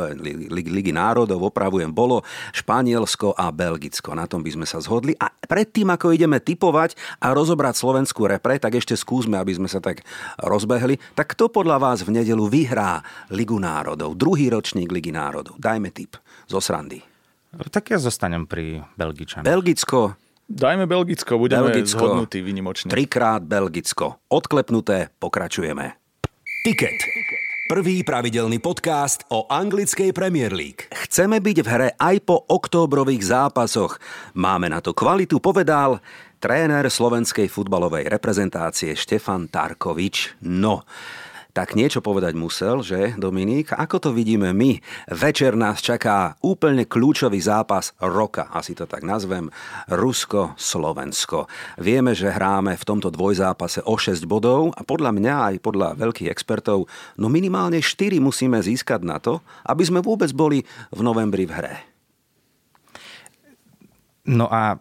Ligy 0.53 0.93
národov, 0.93 1.41
opravujem, 1.49 1.89
bolo 1.89 2.21
Španielsko 2.53 3.33
a 3.33 3.49
Belgicko. 3.49 4.13
Na 4.13 4.29
tom 4.29 4.45
by 4.45 4.53
sme 4.53 4.67
sa 4.69 4.79
zhodli. 4.79 5.17
A 5.17 5.33
predtým, 5.33 5.89
ako 5.89 6.13
ideme 6.13 6.37
typovať 6.37 6.95
a 7.25 7.33
rozobrať 7.33 7.81
slovenskú 7.81 8.29
repre, 8.29 8.61
tak 8.61 8.77
ešte 8.77 8.93
skúsme, 8.93 9.41
aby 9.41 9.57
sme 9.57 9.69
sa 9.73 9.81
tak 9.81 10.05
rozbehli. 10.37 11.01
Tak 11.17 11.33
kto 11.33 11.49
podľa 11.49 11.81
vás 11.81 12.05
v 12.05 12.21
nedelu 12.21 12.45
vyhrá 12.45 13.01
Ligu 13.33 13.57
národov? 13.57 14.15
Druhý 14.15 14.53
ročník 14.53 14.93
Ligy 14.93 15.11
národov. 15.11 15.57
Dajme 15.57 15.89
tip 15.91 16.21
zo 16.45 16.61
srandy. 16.61 17.01
Tak 17.57 17.89
ja 17.89 17.97
zostanem 17.97 18.45
pri 18.45 18.85
Belgičanoch. 19.01 19.49
Belgicko, 19.49 20.21
Dajme 20.47 20.87
Belgicko, 20.87 21.43
budeme 21.43 21.75
Belgicko, 21.75 21.99
zhodnutí 21.99 22.39
vynimočne. 22.39 22.87
Trikrát 22.87 23.43
Belgicko. 23.43 24.23
Odklepnuté, 24.31 25.11
pokračujeme. 25.19 25.99
Ticket. 26.63 26.99
Prvý 27.66 28.07
pravidelný 28.07 28.62
podcast 28.62 29.26
o 29.26 29.42
anglickej 29.50 30.14
Premier 30.14 30.55
League. 30.55 30.87
Chceme 30.87 31.42
byť 31.42 31.59
v 31.66 31.66
hre 31.66 31.88
aj 31.98 32.22
po 32.22 32.38
októbrových 32.46 33.26
zápasoch. 33.26 33.98
Máme 34.38 34.70
na 34.70 34.79
to 34.79 34.94
kvalitu, 34.94 35.42
povedal 35.42 35.98
tréner 36.38 36.87
slovenskej 36.87 37.50
futbalovej 37.50 38.07
reprezentácie 38.07 38.94
Štefan 38.94 39.50
Tarkovič. 39.50 40.38
No, 40.46 40.87
tak 41.57 41.73
niečo 41.73 42.05
povedať 42.05 42.37
musel, 42.37 42.85
že 42.85 43.16
Dominik? 43.16 43.73
Ako 43.73 43.97
to 43.97 44.11
vidíme 44.12 44.53
my? 44.53 44.77
Večer 45.09 45.57
nás 45.57 45.81
čaká 45.81 46.37
úplne 46.45 46.85
kľúčový 46.85 47.40
zápas 47.40 47.97
roka, 47.97 48.53
asi 48.53 48.77
to 48.77 48.85
tak 48.85 49.01
nazvem, 49.01 49.49
Rusko-Slovensko. 49.88 51.49
Vieme, 51.81 52.12
že 52.12 52.29
hráme 52.29 52.77
v 52.77 52.85
tomto 52.85 53.09
dvojzápase 53.09 53.81
o 53.88 53.97
6 53.97 54.29
bodov 54.29 54.77
a 54.77 54.85
podľa 54.85 55.16
mňa 55.16 55.35
aj 55.49 55.55
podľa 55.64 55.88
veľkých 55.97 56.29
expertov, 56.29 56.92
no 57.16 57.33
minimálne 57.33 57.81
4 57.81 58.21
musíme 58.21 58.61
získať 58.61 59.01
na 59.01 59.16
to, 59.16 59.40
aby 59.64 59.81
sme 59.81 60.05
vôbec 60.05 60.29
boli 60.37 60.61
v 60.92 61.01
novembri 61.01 61.49
v 61.49 61.57
hre. 61.57 61.75
No 64.29 64.45
a 64.53 64.77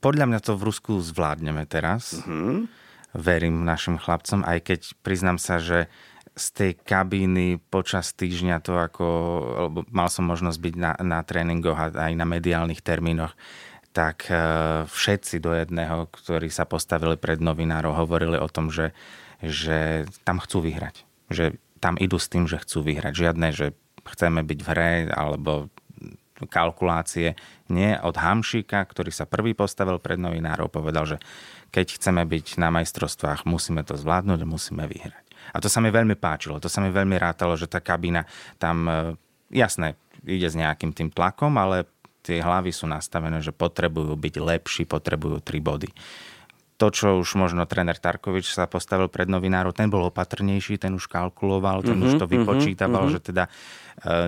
podľa 0.00 0.24
mňa 0.24 0.40
to 0.40 0.56
v 0.56 0.72
Rusku 0.72 1.04
zvládneme 1.04 1.68
teraz. 1.68 2.16
Mm-hmm. 2.24 2.80
Verím 3.14 3.62
našim 3.62 4.00
chlapcom, 4.00 4.40
aj 4.42 4.58
keď 4.72 4.80
priznám 5.04 5.36
sa, 5.36 5.60
že 5.60 5.86
z 6.34 6.46
tej 6.50 6.72
kabíny 6.74 7.62
počas 7.70 8.10
týždňa 8.10 8.58
to 8.58 8.74
ako, 8.74 9.06
lebo 9.70 9.78
mal 9.94 10.10
som 10.10 10.26
možnosť 10.26 10.58
byť 10.58 10.74
na, 10.74 10.92
na 10.98 11.18
tréningoch 11.22 11.78
a 11.78 12.10
aj 12.10 12.12
na 12.18 12.26
mediálnych 12.26 12.82
termínoch, 12.82 13.38
tak 13.94 14.26
e, 14.26 14.34
všetci 14.90 15.38
do 15.38 15.54
jedného, 15.54 16.10
ktorí 16.10 16.50
sa 16.50 16.66
postavili 16.66 17.14
pred 17.14 17.38
novinárov, 17.38 17.94
hovorili 17.94 18.34
o 18.34 18.50
tom, 18.50 18.74
že, 18.74 18.90
že 19.38 20.10
tam 20.26 20.42
chcú 20.42 20.66
vyhrať. 20.66 21.06
Že 21.30 21.54
tam 21.78 21.94
idú 22.02 22.18
s 22.18 22.26
tým, 22.26 22.50
že 22.50 22.58
chcú 22.58 22.82
vyhrať. 22.82 23.14
Žiadne, 23.14 23.48
že 23.54 23.78
chceme 24.02 24.42
byť 24.42 24.58
v 24.58 24.68
hre 24.74 24.92
alebo 25.14 25.70
kalkulácie. 26.50 27.38
Nie, 27.70 27.96
od 28.02 28.18
Hamšíka, 28.18 28.82
ktorý 28.82 29.14
sa 29.14 29.24
prvý 29.24 29.54
postavil 29.54 30.02
pred 30.02 30.18
novinárov, 30.18 30.66
povedal, 30.66 31.06
že 31.06 31.16
keď 31.70 31.94
chceme 31.94 32.22
byť 32.26 32.58
na 32.58 32.74
majstrovstvách, 32.74 33.46
musíme 33.46 33.86
to 33.86 33.94
zvládnuť 33.94 34.40
musíme 34.42 34.84
vyhrať. 34.90 35.23
A 35.52 35.58
to 35.60 35.68
sa 35.68 35.84
mi 35.84 35.92
veľmi 35.92 36.16
páčilo, 36.16 36.62
to 36.62 36.72
sa 36.72 36.80
mi 36.80 36.88
veľmi 36.88 37.18
rátalo, 37.20 37.58
že 37.58 37.68
tá 37.68 37.82
kabína 37.82 38.24
tam, 38.56 38.88
e, 38.88 38.94
jasné, 39.52 39.98
ide 40.24 40.48
s 40.48 40.56
nejakým 40.56 40.96
tým 40.96 41.12
tlakom, 41.12 41.52
ale 41.60 41.84
tie 42.24 42.40
hlavy 42.40 42.72
sú 42.72 42.88
nastavené, 42.88 43.44
že 43.44 43.52
potrebujú 43.52 44.16
byť 44.16 44.34
lepší, 44.40 44.82
potrebujú 44.88 45.44
tri 45.44 45.60
body. 45.60 45.92
To, 46.80 46.90
čo 46.90 47.22
už 47.22 47.38
možno 47.38 47.68
tréner 47.70 47.94
Tarkovič 47.94 48.50
sa 48.50 48.66
postavil 48.66 49.06
pred 49.06 49.30
novinárov, 49.30 49.76
ten 49.76 49.86
bol 49.86 50.10
opatrnejší, 50.10 50.80
ten 50.80 50.96
už 50.96 51.06
kalkuloval, 51.06 51.86
ten 51.86 51.94
mm-hmm, 51.94 52.18
už 52.18 52.18
to 52.18 52.26
vypočítaval, 52.26 53.06
mm-hmm. 53.06 53.22
že 53.22 53.28
teda 53.30 53.44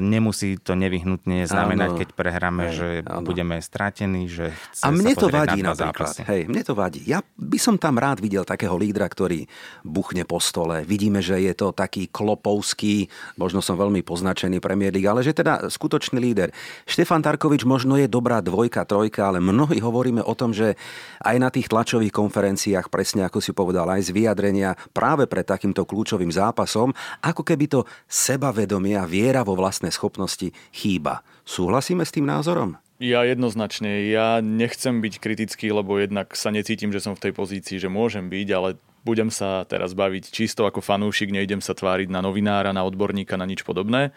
nemusí 0.01 0.57
to 0.63 0.79
nevyhnutne 0.79 1.45
znamenať, 1.45 1.91
áno. 1.93 1.99
keď 1.99 2.09
prehráme, 2.15 2.65
hej, 2.71 2.77
že 2.77 2.89
áno. 3.05 3.27
budeme 3.27 3.59
stratení, 3.59 4.31
že 4.31 4.55
A 4.81 4.89
mne 4.95 5.13
to 5.19 5.27
vadí 5.27 5.61
na 5.61 5.75
napríklad. 5.75 6.15
Zápasy. 6.15 6.21
Hej, 6.25 6.41
mne 6.47 6.63
to 6.63 6.73
vadí. 6.79 7.03
Ja 7.05 7.21
by 7.37 7.59
som 7.59 7.77
tam 7.77 7.99
rád 7.99 8.23
videl 8.23 8.47
takého 8.47 8.79
lídra, 8.79 9.11
ktorý 9.11 9.45
buchne 9.83 10.23
po 10.23 10.39
stole. 10.39 10.87
Vidíme, 10.87 11.19
že 11.21 11.43
je 11.43 11.53
to 11.53 11.75
taký 11.75 12.07
klopovský, 12.09 13.11
možno 13.35 13.59
som 13.61 13.75
veľmi 13.75 14.07
poznačený 14.07 14.63
Premier 14.63 14.95
League, 14.95 15.11
ale 15.11 15.27
že 15.27 15.35
teda 15.35 15.67
skutočný 15.67 16.23
líder. 16.23 16.55
Štefan 16.87 17.21
Tarkovič 17.21 17.67
možno 17.67 17.99
je 17.99 18.07
dobrá 18.07 18.39
dvojka, 18.39 18.87
trojka, 18.87 19.29
ale 19.29 19.43
mnohí 19.43 19.83
hovoríme 19.83 20.23
o 20.23 20.35
tom, 20.39 20.55
že 20.55 20.79
aj 21.27 21.37
na 21.43 21.51
tých 21.51 21.67
tlačových 21.67 22.15
konferenciách, 22.15 22.87
presne 22.87 23.27
ako 23.27 23.43
si 23.43 23.51
povedal, 23.51 23.91
aj 23.91 24.09
z 24.09 24.15
vyjadrenia 24.15 24.79
práve 24.95 25.27
pred 25.27 25.43
takýmto 25.43 25.83
kľúčovým 25.83 26.31
zápasom, 26.31 26.95
ako 27.21 27.43
keby 27.43 27.67
to 27.67 27.81
sebavedomie 28.07 28.95
a 28.95 29.09
viera 29.09 29.43
vo 29.43 29.56
vlastné 29.57 29.89
schopnosti 29.91 30.53
chýba. 30.71 31.25
Súhlasíme 31.49 32.05
s 32.05 32.13
tým 32.13 32.29
názorom? 32.29 32.77
Ja 32.97 33.29
jednoznačne, 33.29 34.09
ja 34.09 34.41
nechcem 34.41 35.05
byť 35.05 35.15
kritický, 35.21 35.69
lebo 35.69 36.01
jednak 36.01 36.33
sa 36.33 36.49
necítim, 36.49 36.89
že 36.93 37.05
som 37.05 37.13
v 37.13 37.29
tej 37.29 37.33
pozícii, 37.37 37.77
že 37.77 37.93
môžem 37.93 38.33
byť, 38.33 38.49
ale 38.57 38.81
budem 39.05 39.29
sa 39.29 39.69
teraz 39.69 39.93
baviť 39.93 40.33
čisto 40.33 40.65
ako 40.65 40.81
fanúšik, 40.81 41.29
nejdem 41.29 41.61
sa 41.61 41.77
tváriť 41.77 42.09
na 42.09 42.25
novinára, 42.25 42.73
na 42.73 42.89
odborníka, 42.89 43.37
na 43.37 43.45
nič 43.45 43.63
podobné. 43.69 44.17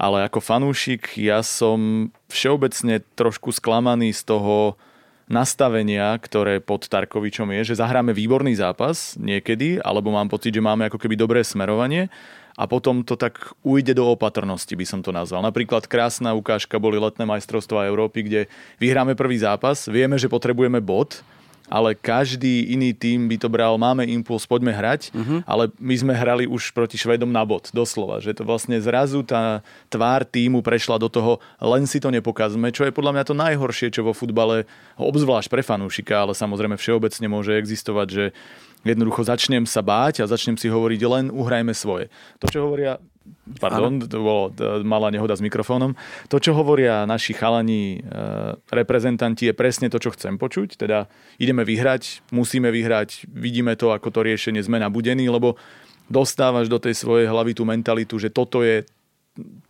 Ale 0.00 0.24
ako 0.24 0.40
fanúšik 0.40 1.16
ja 1.20 1.44
som 1.44 2.08
všeobecne 2.32 3.04
trošku 3.16 3.52
sklamaný 3.52 4.16
z 4.16 4.28
toho 4.28 4.80
nastavenia, 5.26 6.14
ktoré 6.16 6.62
pod 6.62 6.86
Tarkovičom 6.86 7.50
je, 7.60 7.74
že 7.74 7.80
zahráme 7.82 8.14
výborný 8.14 8.54
zápas 8.56 9.18
niekedy, 9.18 9.82
alebo 9.82 10.14
mám 10.14 10.30
pocit, 10.30 10.54
že 10.54 10.62
máme 10.62 10.86
ako 10.86 11.02
keby 11.02 11.18
dobré 11.18 11.40
smerovanie 11.42 12.08
a 12.56 12.64
potom 12.64 13.04
to 13.04 13.14
tak 13.14 13.52
ujde 13.60 13.92
do 13.92 14.08
opatrnosti, 14.08 14.72
by 14.72 14.86
som 14.88 15.00
to 15.04 15.12
nazval. 15.12 15.44
Napríklad 15.44 15.84
krásna 15.84 16.32
ukážka 16.32 16.80
boli 16.80 16.96
letné 16.96 17.28
majstrovstvá 17.28 17.84
Európy, 17.84 18.24
kde 18.24 18.40
vyhráme 18.80 19.12
prvý 19.12 19.36
zápas, 19.36 19.84
vieme, 19.86 20.16
že 20.16 20.32
potrebujeme 20.32 20.80
bod, 20.80 21.20
ale 21.66 21.98
každý 21.98 22.70
iný 22.72 22.94
tým 22.94 23.26
by 23.26 23.36
to 23.42 23.50
bral, 23.50 23.74
máme 23.74 24.06
impuls, 24.06 24.46
poďme 24.46 24.70
hrať, 24.70 25.10
uh-huh. 25.10 25.42
ale 25.42 25.68
my 25.82 25.94
sme 25.98 26.14
hrali 26.14 26.46
už 26.46 26.70
proti 26.70 26.94
Švedom 26.94 27.30
na 27.30 27.42
bod, 27.42 27.74
doslova, 27.74 28.22
že 28.22 28.38
to 28.38 28.46
vlastne 28.46 28.78
zrazu 28.78 29.26
tá 29.26 29.66
tvár 29.90 30.22
týmu 30.22 30.62
prešla 30.62 31.02
do 31.02 31.10
toho, 31.10 31.42
len 31.58 31.84
si 31.90 31.98
to 31.98 32.08
nepokazme, 32.14 32.70
čo 32.70 32.86
je 32.86 32.94
podľa 32.94 33.18
mňa 33.18 33.24
to 33.26 33.34
najhoršie, 33.34 33.90
čo 33.90 34.06
vo 34.06 34.14
futbale, 34.14 34.64
obzvlášť 34.94 35.50
pre 35.50 35.62
fanúšika, 35.66 36.22
ale 36.22 36.32
samozrejme 36.38 36.78
všeobecne 36.78 37.26
môže 37.26 37.58
existovať, 37.58 38.06
že 38.08 38.24
jednoducho 38.84 39.24
začnem 39.24 39.64
sa 39.64 39.80
báť 39.80 40.24
a 40.24 40.30
začnem 40.30 40.58
si 40.58 40.66
hovoriť 40.68 41.00
len 41.06 41.24
uhrajme 41.30 41.72
svoje. 41.72 42.10
To, 42.42 42.50
čo 42.50 42.66
hovoria 42.66 42.98
Pardon, 43.58 44.02
to 44.02 44.22
bolo 44.22 44.54
malá 44.82 45.10
nehoda 45.10 45.34
s 45.34 45.42
mikrofónom. 45.42 45.94
To, 46.30 46.38
čo 46.38 46.54
hovoria 46.54 47.06
naši 47.06 47.34
chalani 47.34 47.98
e, 47.98 48.14
reprezentanti, 48.70 49.50
je 49.50 49.54
presne 49.54 49.90
to, 49.90 49.98
čo 49.98 50.14
chcem 50.14 50.38
počuť. 50.38 50.78
Teda 50.78 51.10
ideme 51.38 51.62
vyhrať, 51.62 52.26
musíme 52.30 52.70
vyhrať, 52.70 53.26
vidíme 53.30 53.74
to 53.78 53.94
ako 53.94 54.14
to 54.14 54.20
riešenie, 54.26 54.62
sme 54.62 54.82
nabudení, 54.82 55.26
lebo 55.30 55.58
dostávaš 56.10 56.70
do 56.70 56.78
tej 56.78 56.98
svojej 56.98 57.26
hlavy 57.26 57.54
tú 57.54 57.66
mentalitu, 57.66 58.18
že 58.18 58.30
toto 58.30 58.62
je 58.62 58.86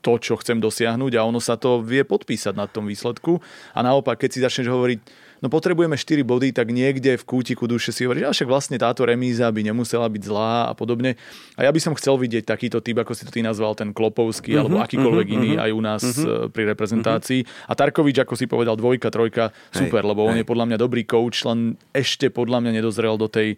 to, 0.01 0.13
čo 0.23 0.39
chcem 0.39 0.63
dosiahnuť 0.63 1.13
a 1.19 1.27
ono 1.27 1.43
sa 1.43 1.59
to 1.59 1.83
vie 1.83 2.07
podpísať 2.07 2.55
na 2.55 2.71
tom 2.71 2.87
výsledku. 2.87 3.43
A 3.75 3.83
naopak, 3.83 4.21
keď 4.23 4.31
si 4.31 4.45
začneš 4.45 4.71
hovoriť, 4.71 5.01
no 5.47 5.49
potrebujeme 5.49 5.95
4 5.95 6.27
body, 6.27 6.51
tak 6.51 6.75
niekde 6.75 7.15
v 7.15 7.23
kútiku 7.23 7.71
duše 7.71 7.95
si 7.95 8.03
hovorí, 8.03 8.27
že 8.27 8.43
však 8.43 8.51
vlastne 8.51 8.77
táto 8.83 9.07
remíza 9.07 9.47
by 9.47 9.63
nemusela 9.63 10.11
byť 10.11 10.23
zlá 10.27 10.67
a 10.67 10.75
podobne. 10.75 11.15
A 11.55 11.63
ja 11.63 11.71
by 11.71 11.79
som 11.79 11.95
chcel 11.95 12.19
vidieť 12.19 12.43
takýto 12.43 12.83
typ, 12.83 12.99
ako 12.99 13.15
si 13.15 13.23
to 13.23 13.31
ty 13.31 13.47
nazval, 13.47 13.79
ten 13.79 13.95
Klopovský, 13.95 14.59
uh-huh, 14.59 14.67
alebo 14.67 14.83
akýkoľvek 14.83 15.27
uh-huh, 15.31 15.37
iný 15.39 15.51
uh-huh, 15.55 15.65
aj 15.65 15.71
u 15.71 15.81
nás 15.81 16.03
uh-huh, 16.03 16.51
pri 16.51 16.67
reprezentácii. 16.75 17.47
Uh-huh. 17.47 17.71
A 17.71 17.73
Tarkovič, 17.79 18.19
ako 18.27 18.35
si 18.35 18.51
povedal, 18.51 18.75
dvojka, 18.75 19.07
trojka, 19.15 19.55
super, 19.71 20.03
hej, 20.03 20.11
lebo 20.11 20.27
on 20.27 20.35
hej. 20.35 20.43
je 20.43 20.51
podľa 20.51 20.67
mňa 20.75 20.79
dobrý 20.83 21.07
coach, 21.07 21.47
len 21.47 21.79
ešte 21.95 22.27
podľa 22.27 22.67
mňa 22.67 22.83
nedozrel 22.83 23.15
do 23.15 23.31
tej 23.31 23.55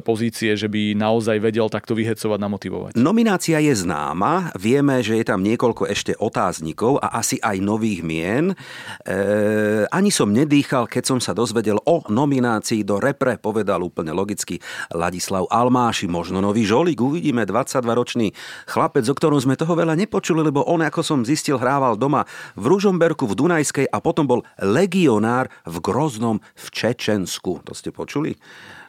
pozície, 0.00 0.56
že 0.56 0.70
by 0.70 0.96
naozaj 0.96 1.36
vedel 1.42 1.68
takto 1.68 1.92
vyhecovať, 1.92 2.38
namotivovať. 2.40 2.92
Nominácia 2.96 3.60
je 3.60 3.74
známa, 3.76 4.54
vieme, 4.56 5.04
že 5.04 5.20
je 5.20 5.24
tam 5.28 5.44
niekoľko 5.44 5.84
ešte 5.90 6.12
otáznikov 6.16 7.02
a 7.02 7.20
asi 7.20 7.36
aj 7.42 7.60
nových 7.60 8.00
mien. 8.00 8.56
E, 9.04 9.84
ani 9.88 10.08
som 10.08 10.32
nedýchal, 10.32 10.88
keď 10.88 11.04
som 11.04 11.18
sa 11.20 11.36
dozvedel 11.36 11.76
o 11.84 12.00
nominácii 12.08 12.80
do 12.86 12.96
repre, 12.96 13.36
povedal 13.36 13.84
úplne 13.84 14.16
logicky 14.16 14.56
Ladislav 14.94 15.44
Almáši, 15.52 16.08
možno 16.08 16.40
nový 16.40 16.64
žolík, 16.64 17.00
uvidíme 17.00 17.44
22-ročný 17.44 18.32
chlapec, 18.70 19.04
o 19.04 19.14
ktorom 19.14 19.40
sme 19.40 19.58
toho 19.58 19.76
veľa 19.76 19.98
nepočuli, 19.98 20.40
lebo 20.40 20.64
on, 20.64 20.80
ako 20.80 21.04
som 21.04 21.20
zistil, 21.26 21.60
hrával 21.60 22.00
doma 22.00 22.24
v 22.56 22.64
Ružomberku, 22.72 23.28
v 23.28 23.36
Dunajskej 23.36 23.86
a 23.92 23.98
potom 24.00 24.24
bol 24.24 24.40
legionár 24.60 25.52
v 25.68 25.76
Groznom 25.84 26.40
v 26.56 26.66
Čečensku. 26.72 27.60
To 27.68 27.72
ste 27.76 27.92
počuli? 27.92 28.32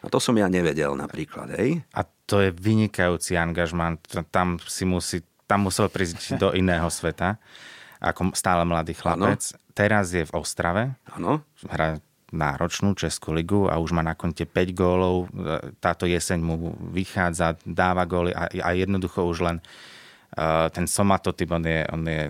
A 0.05 0.07
to 0.13 0.21
som 0.21 0.37
ja 0.37 0.45
nevedel 0.45 0.93
napríklad, 0.93 1.57
hej? 1.57 1.81
A 1.97 2.05
to 2.05 2.45
je 2.45 2.53
vynikajúci 2.53 3.33
angažman. 3.33 3.97
Tam 4.29 4.61
si 4.61 4.85
musí, 4.85 5.25
tam 5.49 5.65
musel 5.65 5.89
prísť 5.89 6.37
do 6.41 6.53
iného 6.53 6.85
sveta 6.93 7.41
ako 8.05 8.37
stále 8.37 8.61
mladý 8.67 8.93
chlapec. 8.93 9.41
Ano. 9.41 9.73
Teraz 9.75 10.13
je 10.13 10.23
v 10.23 10.35
Ostrave. 10.37 10.93
Áno. 11.09 11.41
Hra 11.65 11.97
náročnú 12.35 12.93
Českú 12.93 13.31
ligu 13.31 13.71
a 13.71 13.79
už 13.79 13.95
má 13.95 14.03
na 14.03 14.13
konte 14.13 14.43
5 14.43 14.75
gólov. 14.75 15.31
Táto 15.79 16.05
jeseň 16.05 16.39
mu 16.41 16.75
vychádza, 16.91 17.55
dáva 17.63 18.03
góly 18.03 18.35
a, 18.35 18.51
a 18.51 18.69
jednoducho 18.75 19.23
už 19.23 19.45
len 19.45 19.57
uh, 20.35 20.67
ten 20.69 20.85
somatotyp, 20.85 21.49
on 21.55 21.63
je, 21.63 21.79
on 21.89 22.03
je 22.03 22.21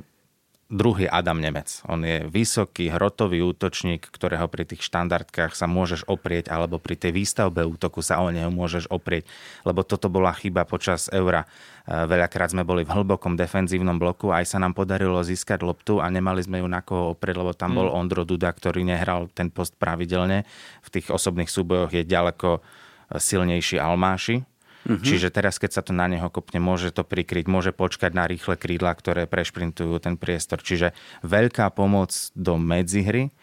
druhý 0.66 1.06
Adam 1.06 1.38
Nemec. 1.38 1.86
On 1.86 2.02
je 2.02 2.26
vysoký, 2.26 2.90
hrotový 2.90 3.46
útočník, 3.46 4.10
ktorého 4.10 4.50
pri 4.50 4.66
tých 4.66 4.82
štandardkách 4.82 5.54
sa 5.54 5.70
môžeš 5.70 6.10
oprieť, 6.10 6.50
alebo 6.50 6.82
pri 6.82 6.98
tej 6.98 7.14
výstavbe 7.14 7.62
útoku 7.62 8.02
sa 8.02 8.18
o 8.18 8.34
neho 8.34 8.50
môžeš 8.50 8.90
oprieť, 8.90 9.30
lebo 9.62 9.86
toto 9.86 10.10
bola 10.10 10.34
chyba 10.34 10.66
počas 10.66 11.06
Eura. 11.14 11.46
E, 11.46 11.94
veľakrát 11.94 12.50
sme 12.50 12.66
boli 12.66 12.82
v 12.82 12.98
hlbokom 12.98 13.38
defenzívnom 13.38 14.02
bloku, 14.02 14.34
aj 14.34 14.50
sa 14.50 14.58
nám 14.58 14.74
podarilo 14.74 15.22
získať 15.22 15.62
loptu 15.62 16.02
a 16.02 16.10
nemali 16.10 16.42
sme 16.42 16.66
ju 16.66 16.68
na 16.68 16.82
koho 16.82 17.14
oprieť, 17.14 17.46
lebo 17.46 17.54
tam 17.54 17.78
bol 17.78 17.94
mm. 17.94 17.98
Ondro 18.02 18.26
Duda, 18.26 18.50
ktorý 18.50 18.82
nehral 18.82 19.30
ten 19.30 19.54
post 19.54 19.78
pravidelne. 19.78 20.50
V 20.82 20.90
tých 20.90 21.14
osobných 21.14 21.54
súbojoch 21.54 21.94
je 21.94 22.02
ďaleko 22.02 22.66
silnejší 23.14 23.78
Almáši, 23.78 24.42
Mm-hmm. 24.86 25.02
Čiže 25.02 25.34
teraz, 25.34 25.58
keď 25.58 25.72
sa 25.78 25.82
to 25.82 25.98
na 25.98 26.06
neho 26.06 26.30
kopne, 26.30 26.62
môže 26.62 26.94
to 26.94 27.02
prikryť, 27.02 27.50
môže 27.50 27.74
počkať 27.74 28.14
na 28.14 28.30
rýchle 28.30 28.54
krídla, 28.54 28.94
ktoré 28.94 29.26
prešprintujú 29.26 29.98
ten 29.98 30.14
priestor. 30.14 30.62
Čiže 30.62 30.94
veľká 31.26 31.74
pomoc 31.74 32.14
do 32.38 32.62
medzihry. 32.62 33.34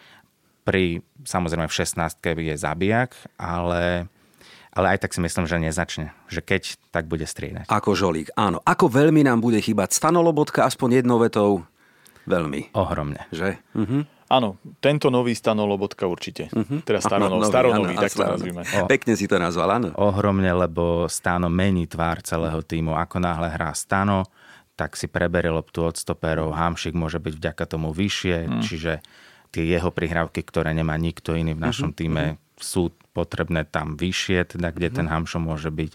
Pri, 0.63 1.03
samozrejme 1.27 1.67
v 1.67 1.75
16 1.75 2.23
je 2.23 2.55
zabijak, 2.55 3.19
ale 3.35 4.07
ale 4.73 4.97
aj 4.97 5.05
tak 5.05 5.13
si 5.13 5.21
myslím, 5.21 5.45
že 5.45 5.61
nezačne. 5.61 6.17
Že 6.33 6.41
keď, 6.49 6.63
tak 6.89 7.05
bude 7.05 7.29
striedať. 7.29 7.69
Ako 7.69 7.93
žolík, 7.93 8.33
áno. 8.41 8.57
Ako 8.65 8.89
veľmi 8.89 9.21
nám 9.21 9.45
bude 9.45 9.61
chýbať 9.61 9.93
stanolobotka, 9.93 10.65
aspoň 10.65 11.05
jednou 11.05 11.21
vetou? 11.21 11.69
Veľmi. 12.25 12.73
Ohromne. 12.73 13.29
Že? 13.35 13.61
Mhm. 13.77 14.09
Áno, 14.33 14.57
tento 14.81 15.13
nový 15.13 15.37
Stano 15.37 15.69
Lobotka 15.69 16.09
určite. 16.09 16.49
Uh-huh. 16.57 16.81
Teda 16.81 17.05
staronov, 17.05 17.45
staronový, 17.45 18.01
tak 18.01 18.17
to 18.17 18.25
nazvime. 18.25 18.65
O, 18.65 18.89
Pekne 18.89 19.13
si 19.13 19.29
to 19.29 19.37
nazval, 19.37 19.77
áno. 19.77 19.93
Ohromne, 20.01 20.49
lebo 20.57 21.05
Stano 21.13 21.53
mení 21.53 21.85
tvár 21.85 22.25
celého 22.25 22.65
týmu. 22.65 22.97
Ako 22.97 23.21
náhle 23.21 23.53
hrá 23.53 23.77
Stano, 23.77 24.25
tak 24.73 24.97
si 24.97 25.05
preberie 25.05 25.53
loptu 25.53 25.85
od 25.85 26.01
stoperov. 26.01 26.57
Hamšik 26.57 26.97
môže 26.97 27.21
byť 27.21 27.35
vďaka 27.37 27.65
tomu 27.69 27.93
vyššie, 27.93 28.37
uh-huh. 28.49 28.65
čiže 28.65 28.93
tie 29.53 29.65
jeho 29.69 29.93
prihrávky, 29.93 30.41
ktoré 30.41 30.73
nemá 30.73 30.97
nikto 30.97 31.37
iný 31.37 31.53
v 31.53 31.69
našom 31.69 31.93
uh-huh. 31.93 32.01
týme, 32.01 32.25
sú 32.57 32.89
potrebné 33.13 33.69
tam 33.69 34.01
vyššie, 34.01 34.57
teda 34.57 34.73
kde 34.73 34.89
uh-huh. 34.89 34.97
ten 34.97 35.07
Hamšo 35.13 35.45
môže 35.45 35.69
byť. 35.69 35.93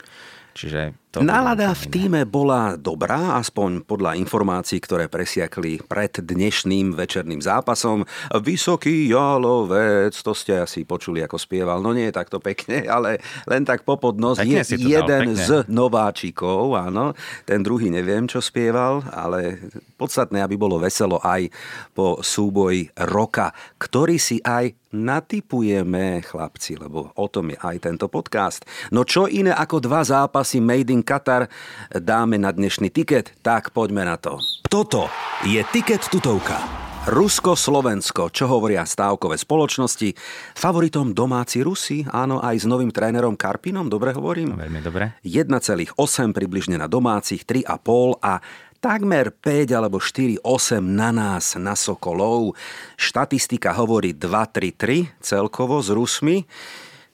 Čiže 0.53 0.93
to 1.17 1.25
Nálada 1.25 1.73
v 1.73 1.85
týme 1.89 2.21
bola 2.29 2.77
dobrá, 2.77 3.41
aspoň 3.41 3.81
podľa 3.89 4.13
informácií, 4.21 4.77
ktoré 4.77 5.09
presiakli 5.09 5.81
pred 5.81 6.13
dnešným 6.21 6.93
večerným 6.93 7.41
zápasom. 7.41 8.05
Vysoký 8.37 9.09
jalovec, 9.09 10.13
to 10.13 10.37
ste 10.37 10.61
asi 10.61 10.85
počuli, 10.85 11.25
ako 11.25 11.41
spieval. 11.41 11.81
No 11.81 11.89
nie 11.89 12.13
takto 12.13 12.37
pekne, 12.37 12.85
ale 12.95 13.17
len 13.49 13.65
tak 13.65 13.81
popod 13.81 14.21
nos. 14.21 14.37
Pekne 14.37 14.61
Je 14.61 14.77
dal, 14.77 15.09
jeden 15.09 15.33
pekne. 15.33 15.41
z 15.41 15.49
nováčikov, 15.65 16.77
áno. 16.77 17.17
Ten 17.49 17.65
druhý 17.65 17.89
neviem, 17.89 18.29
čo 18.29 18.37
spieval, 18.37 19.01
ale 19.09 19.57
podstatné, 19.97 20.45
aby 20.45 20.53
bolo 20.53 20.77
veselo 20.77 21.17
aj 21.25 21.49
po 21.97 22.21
súboji 22.21 22.93
roka, 23.09 23.49
ktorý 23.81 24.21
si 24.21 24.37
aj 24.45 24.69
natipujeme, 24.93 26.23
chlapci, 26.23 26.79
lebo 26.79 27.11
o 27.11 27.27
tom 27.27 27.51
je 27.51 27.57
aj 27.59 27.77
tento 27.83 28.07
podcast. 28.07 28.63
No 28.89 29.03
čo 29.03 29.27
iné 29.27 29.51
ako 29.51 29.83
dva 29.83 30.01
zápasy 30.01 30.63
Made 30.63 30.91
in 30.91 31.03
Qatar 31.07 31.47
dáme 31.95 32.35
na 32.35 32.51
dnešný 32.51 32.91
tiket? 32.91 33.31
Tak 33.39 33.71
poďme 33.71 34.03
na 34.03 34.19
to. 34.19 34.43
Toto 34.67 35.07
je 35.47 35.63
Tiket 35.71 36.11
tutovka. 36.11 36.59
Rusko-Slovensko, 37.07 38.35
čo 38.35 38.51
hovoria 38.51 38.83
stávkové 38.83 39.39
spoločnosti? 39.39 40.11
Favoritom 40.59 41.15
domáci 41.15 41.63
Rusi, 41.63 42.03
áno, 42.03 42.43
aj 42.43 42.59
s 42.59 42.65
novým 42.67 42.91
trénerom 42.91 43.39
Karpinom, 43.39 43.87
dobre 43.87 44.11
hovorím? 44.11 44.59
Veľmi 44.59 44.83
dobre. 44.83 45.15
1,8 45.23 45.95
približne 46.35 46.75
na 46.75 46.91
domácich, 46.91 47.47
3,5 47.47 48.19
a 48.19 48.43
takmer 48.83 49.31
5 49.31 49.71
alebo 49.71 50.03
4, 50.03 50.43
8 50.43 50.83
na 50.83 51.15
nás, 51.15 51.55
na 51.55 51.79
Sokolov. 51.79 52.59
Štatistika 52.99 53.71
hovorí 53.71 54.11
2-3-3 54.11 55.23
celkovo 55.23 55.79
s 55.79 55.87
Rusmi. 55.87 56.43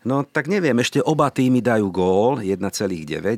No 0.04 0.28
tak 0.28 0.52
neviem, 0.52 0.76
ešte 0.78 1.00
oba 1.00 1.32
týmy 1.32 1.63
dajú 1.63 1.88
gól, 1.88 2.44
1,9, 2.44 2.60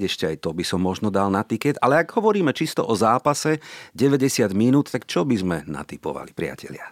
ešte 0.01 0.25
aj 0.25 0.37
to 0.41 0.49
by 0.49 0.65
som 0.65 0.81
možno 0.81 1.13
dal 1.13 1.29
na 1.29 1.45
tiket, 1.45 1.77
ale 1.77 2.01
ak 2.01 2.17
hovoríme 2.17 2.49
čisto 2.51 2.81
o 2.81 2.93
zápase 2.97 3.61
90 3.93 4.49
minút, 4.51 4.89
tak 4.89 5.05
čo 5.05 5.21
by 5.21 5.35
sme 5.37 5.57
natypovali, 5.69 6.33
priatelia? 6.33 6.89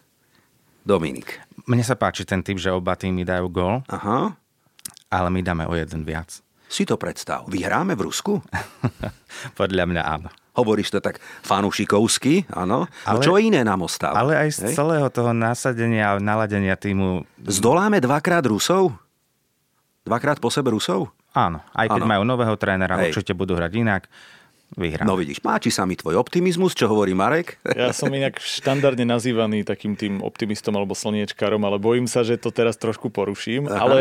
Dominik. 0.86 1.42
Mne 1.66 1.82
sa 1.82 1.98
páči 1.98 2.22
ten 2.22 2.46
typ, 2.46 2.62
že 2.62 2.70
oba 2.70 2.94
týmy 2.94 3.26
dajú 3.26 3.48
gól, 3.50 3.82
Aha, 3.90 4.38
ale 5.10 5.28
my 5.30 5.42
dáme 5.42 5.66
o 5.66 5.74
jeden 5.74 6.06
viac. 6.06 6.38
si 6.70 6.86
to 6.86 6.98
predstav. 6.98 7.46
Vyhráme 7.50 7.98
v 7.98 8.10
Rusku? 8.10 8.34
Podľa 9.60 9.86
mňa 9.90 10.02
áno. 10.06 10.30
Hovoríš 10.54 10.94
to 10.94 11.02
tak 11.02 11.18
fanušikovsky, 11.42 12.46
áno. 12.54 12.86
No 12.86 13.10
Ale- 13.10 13.26
čo 13.26 13.42
iné 13.42 13.66
nám 13.66 13.82
ostáva? 13.86 14.22
Ale 14.22 14.38
aj 14.38 14.50
z 14.54 14.60
hej? 14.70 14.74
celého 14.78 15.10
toho 15.10 15.34
nasadenia 15.34 16.14
a 16.14 16.22
naladenia 16.22 16.78
týmu, 16.78 17.26
Zdoláme 17.42 17.98
dvakrát 17.98 18.46
Rusov? 18.46 18.94
Dvakrát 20.04 20.38
po 20.38 20.52
sebe 20.52 20.72
Rusov? 20.72 21.12
áno, 21.34 21.66
aj 21.74 21.90
keď 21.90 22.02
Áno. 22.06 22.12
majú 22.14 22.24
nového 22.30 22.54
trénera, 22.62 22.94
Hej. 23.02 23.10
určite 23.18 23.34
budú 23.34 23.58
hrať 23.58 23.74
inak, 23.74 24.06
vyhrá. 24.78 25.02
No 25.02 25.18
vidíš, 25.18 25.42
páči 25.42 25.74
sa 25.74 25.82
mi 25.82 25.98
tvoj 25.98 26.14
optimizmus, 26.14 26.78
čo 26.78 26.86
hovorí 26.86 27.18
Marek. 27.18 27.58
Ja 27.74 27.90
som 27.90 28.14
inak 28.14 28.38
štandardne 28.38 29.02
nazývaný 29.02 29.66
takým 29.66 29.98
tým 29.98 30.22
optimistom 30.22 30.78
alebo 30.78 30.94
slniečkarom, 30.94 31.58
ale 31.66 31.82
bojím 31.82 32.06
sa, 32.06 32.22
že 32.22 32.38
to 32.38 32.54
teraz 32.54 32.78
trošku 32.78 33.10
poruším. 33.10 33.66
Aha. 33.66 33.82
Ale 33.82 34.00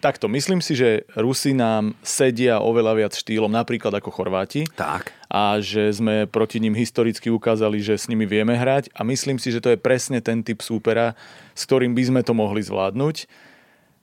takto, 0.00 0.24
myslím 0.32 0.64
si, 0.64 0.72
že 0.72 1.04
Rusi 1.12 1.52
nám 1.52 1.92
sedia 2.00 2.64
oveľa 2.64 2.96
viac 2.96 3.12
štýlom, 3.12 3.52
napríklad 3.52 3.92
ako 3.92 4.08
Chorváti. 4.08 4.64
Tak. 4.72 5.12
a 5.28 5.60
že 5.60 5.84
sme 5.92 6.24
proti 6.24 6.64
ním 6.64 6.72
historicky 6.72 7.28
ukázali, 7.28 7.76
že 7.84 8.00
s 8.00 8.08
nimi 8.08 8.24
vieme 8.24 8.56
hrať 8.56 8.88
a 8.96 9.04
myslím 9.04 9.36
si, 9.36 9.52
že 9.52 9.60
to 9.60 9.68
je 9.68 9.76
presne 9.76 10.24
ten 10.24 10.40
typ 10.40 10.64
súpera, 10.64 11.12
s 11.52 11.68
ktorým 11.68 11.92
by 11.92 12.02
sme 12.08 12.20
to 12.24 12.32
mohli 12.32 12.64
zvládnuť. 12.64 13.28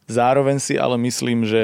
Zároveň 0.08 0.64
si 0.64 0.80
ale 0.80 0.96
myslím, 1.04 1.44
že 1.44 1.64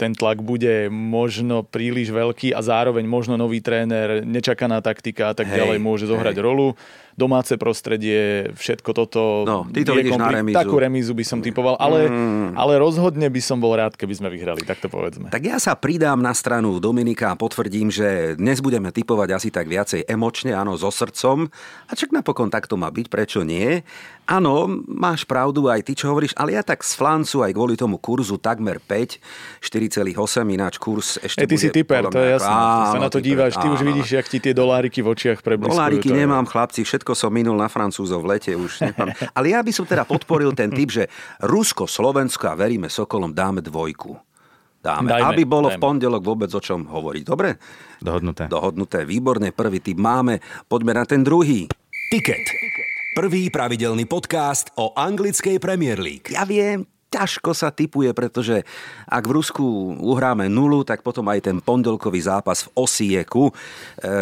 ten 0.00 0.16
tlak 0.16 0.40
bude 0.40 0.88
možno 0.88 1.68
príliš 1.68 2.08
veľký 2.16 2.56
a 2.56 2.64
zároveň 2.64 3.04
možno 3.04 3.36
nový 3.36 3.60
tréner, 3.60 4.24
nečakaná 4.24 4.80
taktika 4.80 5.30
a 5.30 5.36
tak 5.36 5.52
Hej, 5.52 5.60
ďalej 5.60 5.78
môže 5.84 6.08
zohrať 6.08 6.36
hej. 6.40 6.44
rolu. 6.48 6.72
Domáce 7.14 7.54
prostredie, 7.54 8.50
všetko 8.58 8.90
toto... 8.90 9.46
No, 9.46 9.62
ty 9.70 9.86
to 9.86 9.94
vidíš 9.94 10.18
na 10.18 10.34
remízu. 10.34 10.58
Takú 10.58 10.76
remízu 10.82 11.14
by 11.14 11.24
som 11.24 11.38
typoval, 11.38 11.78
ale, 11.78 12.10
ale 12.58 12.72
rozhodne 12.82 13.30
by 13.30 13.38
som 13.38 13.62
bol 13.62 13.70
rád, 13.78 13.94
keby 13.94 14.18
sme 14.18 14.28
vyhrali, 14.34 14.66
tak 14.66 14.82
to 14.82 14.90
povedzme. 14.90 15.30
Tak 15.30 15.42
ja 15.46 15.62
sa 15.62 15.78
pridám 15.78 16.18
na 16.18 16.34
stranu 16.34 16.82
Dominika 16.82 17.30
a 17.30 17.38
potvrdím, 17.38 17.86
že 17.94 18.34
dnes 18.34 18.58
budeme 18.58 18.90
typovať 18.90 19.28
asi 19.30 19.48
tak 19.54 19.70
viacej 19.70 20.10
emočne, 20.10 20.58
áno, 20.58 20.74
so 20.74 20.90
srdcom. 20.90 21.46
A 21.86 21.92
čak 21.94 22.10
napokon 22.10 22.50
tak 22.50 22.66
to 22.66 22.74
má 22.74 22.90
byť, 22.90 23.06
prečo 23.06 23.46
nie? 23.46 23.86
Áno, 24.24 24.66
máš 24.88 25.28
pravdu 25.28 25.68
aj 25.68 25.84
ty, 25.84 25.92
čo 25.92 26.08
hovoríš, 26.08 26.32
ale 26.40 26.56
ja 26.56 26.64
tak 26.64 26.80
z 26.80 26.96
flancu 26.96 27.44
aj 27.44 27.52
kvôli 27.52 27.76
tomu 27.76 28.00
kurzu 28.00 28.40
takmer 28.40 28.80
5, 28.80 29.20
4,8, 29.60 30.16
ináč 30.48 30.80
kurz 30.80 31.20
ešte 31.20 31.44
E, 31.44 31.46
ty 31.46 31.60
si 31.60 31.68
bude 31.68 31.76
typer, 31.76 32.08
podľa 32.08 32.16
to 32.16 32.20
je 32.24 32.30
jasné. 32.40 32.56
Sa 32.88 32.98
na 32.98 33.10
to 33.12 33.20
typer, 33.20 33.28
díváš, 33.28 33.52
ty 33.60 33.66
už 33.68 33.80
vidíš, 33.84 34.08
jak 34.16 34.26
ti 34.32 34.38
tie 34.40 34.56
doláriky 34.56 35.04
v 35.04 35.12
očiach 35.12 35.44
prebliskujú. 35.44 35.76
Doláriky 35.76 36.08
nemám, 36.08 36.48
chlapci, 36.48 36.88
všetko 36.88 37.03
som 37.12 37.28
minul 37.28 37.60
na 37.60 37.68
Francúzov 37.68 38.24
v 38.24 38.40
lete 38.40 38.56
už. 38.56 38.80
Nemám. 38.80 39.12
Ale 39.36 39.52
ja 39.52 39.60
by 39.60 39.68
som 39.68 39.84
teda 39.84 40.08
podporil 40.08 40.56
ten 40.56 40.72
typ, 40.72 40.88
že 40.88 41.04
Rusko, 41.44 41.84
Slovensko 41.84 42.48
a 42.48 42.56
veríme 42.56 42.88
Sokolom 42.88 43.36
dáme 43.36 43.60
dvojku. 43.60 44.16
Dáme, 44.80 45.12
Dajme, 45.12 45.28
aby 45.32 45.42
bolo 45.48 45.72
v 45.72 45.76
dajme. 45.76 45.84
pondelok 45.84 46.22
vôbec 46.24 46.52
o 46.52 46.60
čom 46.60 46.84
hovoriť. 46.84 47.24
Dobre? 47.24 47.56
Dohodnuté. 48.04 48.48
Dohodnuté, 48.48 49.08
výborné, 49.08 49.48
prvý 49.52 49.80
typ 49.80 49.96
máme. 49.96 50.40
Poďme 50.68 50.92
na 50.92 51.04
ten 51.08 51.24
druhý. 51.24 51.68
Tiket. 52.12 52.44
Prvý 53.16 53.48
pravidelný 53.48 54.04
podcast 54.04 54.68
o 54.76 54.92
anglickej 54.92 55.56
Premier 55.56 55.96
League. 55.96 56.28
Ja 56.28 56.44
viem, 56.44 56.84
ťažko 57.14 57.54
sa 57.54 57.70
typuje, 57.70 58.10
pretože 58.10 58.66
ak 59.06 59.22
v 59.22 59.34
Rusku 59.38 59.64
uhráme 60.02 60.50
nulu, 60.50 60.82
tak 60.82 61.06
potom 61.06 61.30
aj 61.30 61.46
ten 61.46 61.62
pondelkový 61.62 62.18
zápas 62.18 62.66
v 62.66 62.82
Osieku 62.82 63.50
e, 63.50 63.52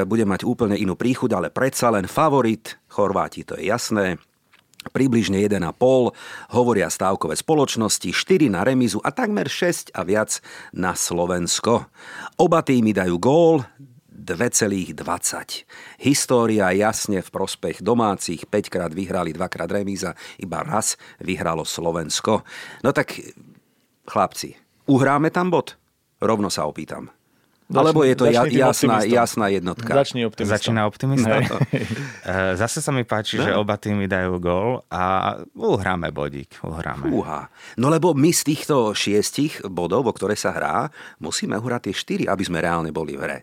bude 0.04 0.28
mať 0.28 0.44
úplne 0.44 0.76
inú 0.76 0.92
príchuť, 0.92 1.32
ale 1.32 1.48
predsa 1.48 1.88
len 1.88 2.04
favorit, 2.04 2.76
Chorváti, 2.92 3.48
to 3.48 3.56
je 3.56 3.72
jasné, 3.72 4.20
približne 4.90 5.38
1,5, 5.40 5.72
hovoria 6.52 6.90
stávkové 6.90 7.38
spoločnosti, 7.38 8.10
4 8.10 8.50
na 8.50 8.66
remizu 8.66 8.98
a 9.00 9.14
takmer 9.14 9.46
6 9.46 9.94
a 9.94 10.02
viac 10.02 10.42
na 10.74 10.92
Slovensko. 10.92 11.86
Oba 12.36 12.60
týmy 12.66 12.90
dajú 12.90 13.16
gól, 13.22 13.62
2,20. 14.22 15.66
História 15.98 16.70
jasne 16.70 17.18
v 17.18 17.28
prospech 17.28 17.82
domácich, 17.82 18.46
5 18.46 18.70
krát 18.70 18.92
vyhrali, 18.94 19.34
2 19.34 19.42
krát 19.50 19.66
remíza, 19.66 20.14
iba 20.38 20.62
raz 20.62 20.94
vyhralo 21.18 21.66
Slovensko. 21.66 22.46
No 22.86 22.94
tak, 22.94 23.18
chlapci, 24.06 24.54
uhráme 24.86 25.34
tam 25.34 25.50
bod? 25.50 25.74
Rovno 26.22 26.46
sa 26.46 26.70
opýtam. 26.70 27.10
Alebo 27.72 28.04
je 28.04 28.14
to 28.14 28.28
ja, 28.28 28.44
začni 28.44 28.60
jasná, 28.60 28.96
optimistom. 29.00 29.16
jasná 29.16 29.46
jednotka? 29.48 29.92
Začni 29.96 30.20
optimistom. 30.28 30.52
Začína 30.52 30.82
optimista. 30.84 31.34
Hej. 31.40 31.46
Eh, 32.22 32.54
Zase 32.54 32.78
sa 32.78 32.94
mi 32.94 33.02
páči, 33.02 33.34
že 33.34 33.50
oba 33.50 33.74
týmy 33.74 34.06
dajú 34.06 34.38
gól 34.38 34.86
a 34.86 35.34
uhráme 35.58 36.14
bodík. 36.14 36.62
Uhráme. 36.62 37.10
Fúha. 37.10 37.50
No 37.74 37.90
lebo 37.90 38.14
my 38.14 38.30
z 38.30 38.46
týchto 38.46 38.94
šiestich 38.94 39.58
bodov, 39.66 40.06
o 40.06 40.14
ktoré 40.14 40.38
sa 40.38 40.54
hrá, 40.54 40.86
musíme 41.18 41.58
uhrať 41.58 41.90
tie 41.90 41.94
štyri, 41.98 42.24
aby 42.30 42.46
sme 42.46 42.62
reálne 42.62 42.94
boli 42.94 43.18
v 43.18 43.26
hre. 43.26 43.38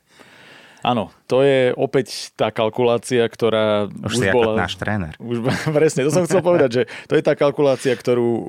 Áno, 0.80 1.12
to 1.28 1.44
je 1.44 1.76
opäť 1.76 2.32
tá 2.40 2.56
kalkulácia, 2.56 3.28
ktorá 3.28 3.92
Už, 3.92 4.16
už, 4.16 4.16
si 4.16 4.28
bola... 4.32 4.56
ako 4.56 4.64
náš 4.64 4.74
tréner. 4.80 5.14
Už, 5.30 5.44
presne, 5.76 6.08
to 6.08 6.12
som 6.12 6.24
chcel 6.24 6.40
povedať, 6.40 6.70
že 6.72 6.84
to 7.12 7.20
je 7.20 7.24
tá 7.24 7.36
kalkulácia, 7.36 7.92
ktorú 7.92 8.48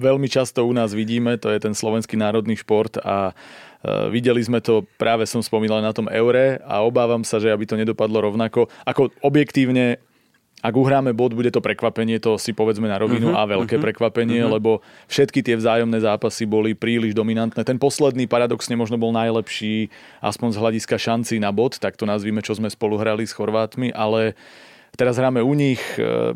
veľmi 0.00 0.28
často 0.32 0.64
u 0.64 0.72
nás 0.72 0.96
vidíme, 0.96 1.36
to 1.36 1.52
je 1.52 1.60
ten 1.60 1.76
slovenský 1.76 2.16
národný 2.16 2.56
šport 2.56 2.96
a 3.04 3.30
e, 3.30 4.12
videli 4.12 4.40
sme 4.40 4.64
to, 4.64 4.88
práve 4.96 5.28
som 5.28 5.44
spomínal 5.44 5.84
na 5.84 5.92
tom 5.92 6.08
eure 6.08 6.56
a 6.64 6.80
obávam 6.80 7.20
sa, 7.20 7.36
že 7.36 7.52
aby 7.52 7.68
to 7.68 7.76
nedopadlo 7.76 8.32
rovnako. 8.32 8.72
Ako 8.88 9.12
objektívne, 9.20 10.00
ak 10.58 10.74
uhráme 10.74 11.14
bod, 11.14 11.38
bude 11.38 11.54
to 11.54 11.62
prekvapenie, 11.62 12.18
to 12.18 12.34
si 12.34 12.50
povedzme 12.50 12.90
na 12.90 12.98
rovinu 12.98 13.30
a 13.38 13.46
veľké 13.46 13.78
prekvapenie, 13.78 14.42
lebo 14.42 14.82
všetky 15.06 15.38
tie 15.38 15.54
vzájomné 15.54 16.02
zápasy 16.02 16.50
boli 16.50 16.74
príliš 16.74 17.14
dominantné. 17.14 17.62
Ten 17.62 17.78
posledný 17.78 18.26
paradoxne 18.26 18.74
možno 18.74 18.98
bol 18.98 19.14
najlepší, 19.14 19.86
aspoň 20.18 20.48
z 20.50 20.60
hľadiska 20.60 20.96
šancí 20.98 21.38
na 21.38 21.54
bod, 21.54 21.78
tak 21.78 21.94
to 21.94 22.10
nazvime, 22.10 22.42
čo 22.42 22.58
sme 22.58 22.66
spolu 22.66 22.98
hrali 22.98 23.22
s 23.22 23.36
Chorvátmi, 23.38 23.94
ale 23.94 24.34
teraz 24.98 25.14
hráme 25.14 25.46
u 25.46 25.54
nich. 25.54 25.80
e, 25.94 26.34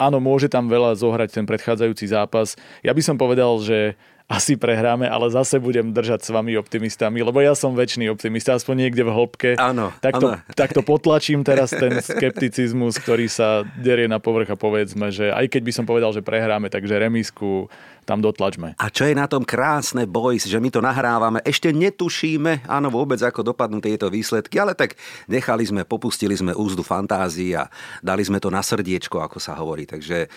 Áno, 0.00 0.24
môže 0.24 0.48
tam 0.48 0.72
veľa 0.72 0.96
zohrať 0.96 1.36
ten 1.36 1.44
predchádzajúci 1.44 2.08
zápas. 2.08 2.56
Ja 2.80 2.96
by 2.96 3.02
som 3.04 3.20
povedal, 3.20 3.60
že 3.60 4.00
asi 4.32 4.56
prehráme, 4.56 5.04
ale 5.04 5.28
zase 5.28 5.60
budem 5.60 5.92
držať 5.92 6.24
s 6.24 6.30
vami 6.32 6.56
optimistami, 6.56 7.20
lebo 7.20 7.44
ja 7.44 7.52
som 7.52 7.76
väčší 7.76 8.08
optimista, 8.08 8.56
aspoň 8.56 8.88
niekde 8.88 9.04
v 9.04 9.12
hĺbke. 9.12 9.50
Áno, 9.60 9.92
tak 10.00 10.16
to, 10.16 10.32
áno. 10.32 10.40
tak 10.60 10.72
to 10.72 10.80
potlačím 10.80 11.44
teraz 11.44 11.76
ten 11.76 12.00
skepticizmus, 12.00 12.96
ktorý 12.96 13.28
sa 13.28 13.68
derie 13.76 14.08
na 14.08 14.16
povrch 14.16 14.48
a 14.48 14.56
povedzme, 14.56 15.12
že 15.12 15.28
aj 15.28 15.52
keď 15.52 15.62
by 15.68 15.72
som 15.76 15.84
povedal, 15.84 16.16
že 16.16 16.24
prehráme, 16.24 16.72
takže 16.72 16.96
remisku 16.96 17.68
tam 18.02 18.18
dotlačme. 18.18 18.74
A 18.78 18.86
čo 18.90 19.06
je 19.06 19.14
na 19.14 19.30
tom 19.30 19.46
krásne, 19.46 20.10
boys, 20.10 20.46
že 20.46 20.58
my 20.58 20.68
to 20.74 20.82
nahrávame, 20.82 21.38
ešte 21.46 21.70
netušíme, 21.70 22.66
áno, 22.66 22.90
vôbec 22.90 23.22
ako 23.22 23.54
dopadnú 23.54 23.78
tieto 23.78 24.10
výsledky, 24.10 24.58
ale 24.58 24.74
tak 24.74 24.98
nechali 25.30 25.62
sme, 25.62 25.86
popustili 25.86 26.34
sme 26.34 26.50
úzdu 26.50 26.82
fantázii 26.82 27.54
a 27.54 27.70
dali 28.02 28.26
sme 28.26 28.42
to 28.42 28.50
na 28.50 28.60
srdiečko, 28.60 29.22
ako 29.22 29.38
sa 29.38 29.54
hovorí. 29.54 29.86
Takže 29.86 30.26
e, 30.26 30.28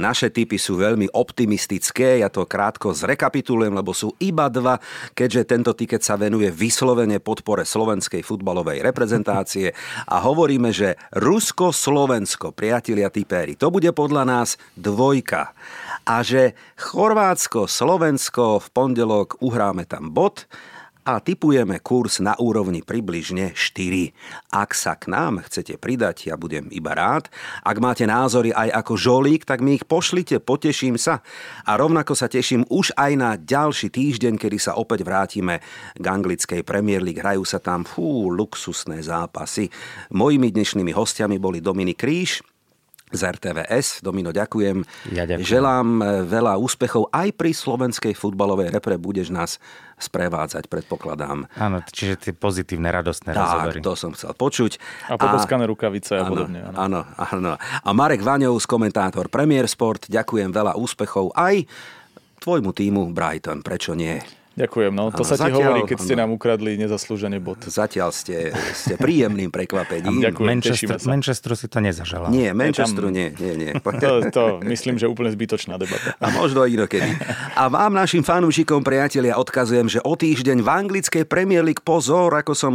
naše 0.00 0.32
typy 0.32 0.56
sú 0.56 0.80
veľmi 0.80 1.12
optimistické, 1.12 2.24
ja 2.24 2.32
to 2.32 2.48
krátko 2.48 2.96
zrekapitulujem, 2.96 3.76
lebo 3.76 3.92
sú 3.92 4.16
iba 4.20 4.48
dva, 4.48 4.80
keďže 5.12 5.42
tento 5.44 5.72
tiket 5.76 6.00
sa 6.00 6.16
venuje 6.16 6.48
vyslovene 6.48 7.20
podpore 7.20 7.68
slovenskej 7.68 8.24
futbalovej 8.24 8.80
reprezentácie 8.80 9.76
a 10.08 10.24
hovoríme, 10.24 10.72
že 10.72 10.96
Rusko-Slovensko, 11.12 12.56
priatelia 12.56 13.12
typéri, 13.12 13.60
to 13.60 13.68
bude 13.68 13.92
podľa 13.92 14.24
nás 14.24 14.56
dvojka 14.74 15.52
a 16.04 16.24
že 16.24 16.56
Chorvátsko, 16.80 17.68
Slovensko 17.68 18.60
v 18.60 18.68
pondelok 18.72 19.40
uhráme 19.40 19.84
tam 19.84 20.12
bod 20.12 20.48
a 21.00 21.16
typujeme 21.18 21.80
kurz 21.80 22.20
na 22.20 22.36
úrovni 22.36 22.84
približne 22.84 23.56
4. 23.56 24.12
Ak 24.52 24.76
sa 24.76 24.94
k 25.00 25.08
nám 25.08 25.40
chcete 25.48 25.80
pridať, 25.80 26.28
ja 26.28 26.36
budem 26.36 26.68
iba 26.68 26.92
rád. 26.92 27.32
Ak 27.64 27.80
máte 27.80 28.04
názory 28.04 28.52
aj 28.52 28.68
ako 28.84 28.94
žolík, 29.00 29.48
tak 29.48 29.64
mi 29.64 29.80
ich 29.80 29.88
pošlite, 29.88 30.44
poteším 30.44 31.00
sa. 31.00 31.24
A 31.64 31.80
rovnako 31.80 32.12
sa 32.12 32.28
teším 32.28 32.68
už 32.68 32.92
aj 33.00 33.12
na 33.16 33.30
ďalší 33.40 33.88
týždeň, 33.88 34.36
kedy 34.36 34.60
sa 34.60 34.76
opäť 34.76 35.02
vrátime 35.02 35.64
k 35.96 36.04
anglickej 36.04 36.60
Premier 36.68 37.00
League. 37.00 37.18
Hrajú 37.18 37.48
sa 37.48 37.58
tam 37.58 37.88
fú, 37.88 38.28
luxusné 38.28 39.00
zápasy. 39.00 39.72
Mojimi 40.12 40.52
dnešnými 40.52 40.92
hostiami 40.92 41.40
boli 41.40 41.64
Dominik 41.64 42.04
Kríž, 42.04 42.44
z 43.10 43.20
RTVS. 43.26 44.00
Domino, 44.00 44.30
ďakujem. 44.30 44.82
Ja 45.12 45.26
ďakujem. 45.26 45.46
Želám 45.46 45.86
e, 45.98 46.04
veľa 46.26 46.54
úspechov 46.62 47.10
aj 47.10 47.28
pri 47.34 47.50
slovenskej 47.50 48.14
futbalovej 48.14 48.70
repre. 48.70 48.96
Budeš 48.96 49.34
nás 49.34 49.58
sprevádzať, 50.00 50.70
predpokladám. 50.70 51.44
Áno, 51.60 51.84
čiže 51.90 52.16
tie 52.16 52.32
pozitívne, 52.32 52.88
radostné 52.88 53.36
tak, 53.36 53.42
rozhovory. 53.44 53.78
to 53.84 53.92
som 53.98 54.10
chcel 54.16 54.32
počuť. 54.32 54.80
A 55.12 55.20
poboskané 55.20 55.68
rukavice 55.68 56.16
a 56.16 56.24
áno, 56.24 56.30
podobne. 56.32 56.64
Áno. 56.64 56.76
áno, 56.78 57.00
áno. 57.18 57.52
A 57.60 57.90
Marek 57.92 58.24
Vaňov, 58.24 58.56
komentátor 58.64 59.28
Premier 59.28 59.68
Sport, 59.68 60.08
ďakujem 60.08 60.48
veľa 60.54 60.78
úspechov 60.80 61.36
aj 61.36 61.68
tvojmu 62.40 62.72
týmu 62.72 63.12
Brighton. 63.12 63.60
Prečo 63.60 63.92
nie? 63.92 64.39
Ďakujem, 64.60 64.92
no 64.92 65.08
to 65.08 65.22
Áno, 65.22 65.24
sa 65.24 65.34
ti 65.34 65.42
zatiaľ- 65.42 65.56
hovorí, 65.58 65.80
keď 65.84 65.98
ste 65.98 66.12
áno. 66.12 66.20
nám 66.20 66.30
ukradli 66.32 66.76
nezaslúžený 66.76 67.38
bod. 67.38 67.60
Zatiaľ 67.62 68.10
ste, 68.10 68.52
ste 68.72 68.94
príjemným 68.94 69.48
prekvapením. 69.48 70.20
Ďakujem. 70.26 70.48
Manchester, 70.50 70.96
sa. 70.96 71.08
Manchesteru 71.08 71.54
si 71.54 71.66
to 71.66 71.78
nezaželám. 71.78 72.28
Nie, 72.28 72.52
Manchesteru 72.52 73.08
tam- 73.08 73.16
nie, 73.16 73.28
nie, 73.34 73.54
nie. 73.56 73.72
To, 74.00 74.24
to 74.28 74.42
myslím, 74.64 74.96
že 74.96 75.04
úplne 75.04 75.28
zbytočná 75.28 75.76
debata. 75.76 76.16
A 76.16 76.30
možno 76.30 76.64
inokedy. 76.64 77.08
A 77.54 77.68
vám, 77.68 77.92
našim 77.92 78.20
fanúšikom, 78.20 78.80
priatelia, 78.80 79.34
odkazujem, 79.34 79.86
že 79.86 80.00
o 80.00 80.12
týždeň 80.12 80.58
v 80.58 80.68
anglickej 80.68 81.24
Premier 81.24 81.60
League 81.60 81.80
pozor, 81.80 82.32
ako 82.32 82.52
som 82.52 82.72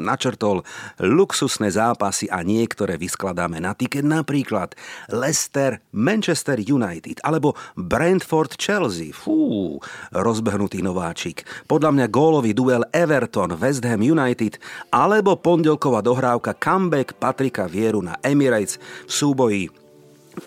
načrtol, 0.00 0.62
luxusné 0.98 1.68
zápasy 1.68 2.26
a 2.26 2.40
niektoré 2.40 2.96
vyskladáme 2.96 3.58
na 3.58 3.72
tiket. 3.72 4.02
Napríklad 4.02 4.74
Leicester, 5.08 5.78
Manchester 5.90 6.58
United 6.58 7.20
alebo 7.20 7.52
Brentford 7.74 8.56
Chelsea. 8.56 9.10
Fú, 9.10 9.76
rozbehnutý 10.10 10.80
nováčik. 11.20 11.44
Podľa 11.68 11.90
mňa 11.92 12.06
gólový 12.08 12.52
duel 12.56 12.88
Everton 12.96 13.52
West 13.60 13.84
Ham 13.84 14.00
United 14.00 14.56
alebo 14.88 15.36
pondelková 15.36 16.00
dohrávka 16.00 16.56
comeback 16.56 17.12
Patrika 17.20 17.68
Vieru 17.68 18.00
na 18.00 18.16
Emirates 18.24 18.80
v 19.04 19.12
súboji 19.12 19.62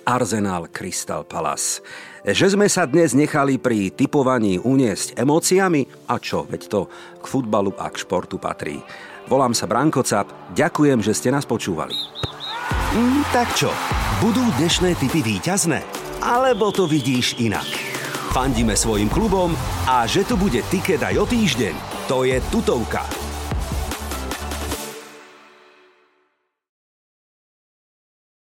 Arsenal 0.09 0.65
Crystal 0.73 1.21
Palace. 1.21 1.85
Že 2.25 2.57
sme 2.57 2.67
sa 2.71 2.87
dnes 2.87 3.13
nechali 3.13 3.59
pri 3.59 3.91
typovaní 3.93 4.57
uniesť 4.57 5.19
emóciami? 5.19 6.09
A 6.09 6.17
čo, 6.17 6.47
veď 6.47 6.61
to 6.71 6.81
k 7.19 7.25
futbalu 7.27 7.75
a 7.77 7.91
k 7.91 7.99
športu 8.01 8.39
patrí. 8.39 8.79
Volám 9.27 9.53
sa 9.53 9.67
Branko 9.69 10.01
Cap, 10.01 10.27
ďakujem, 10.55 11.03
že 11.03 11.13
ste 11.13 11.29
nás 11.29 11.43
počúvali. 11.43 11.95
Mm, 12.95 13.21
tak 13.35 13.51
čo, 13.53 13.69
budú 14.23 14.41
dnešné 14.57 14.95
typy 14.97 15.19
víťazné? 15.19 15.83
Alebo 16.23 16.71
to 16.71 16.87
vidíš 16.87 17.35
inak? 17.43 17.92
Fandíme 18.33 18.73
svojim 18.73 19.13
klubom 19.13 19.53
a 19.85 20.09
že 20.09 20.25
tu 20.25 20.33
bude 20.33 20.57
tiket 20.65 21.05
aj 21.05 21.21
o 21.21 21.25
týždeň, 21.29 22.09
to 22.09 22.25
je 22.25 22.41
tutovka. 22.49 23.22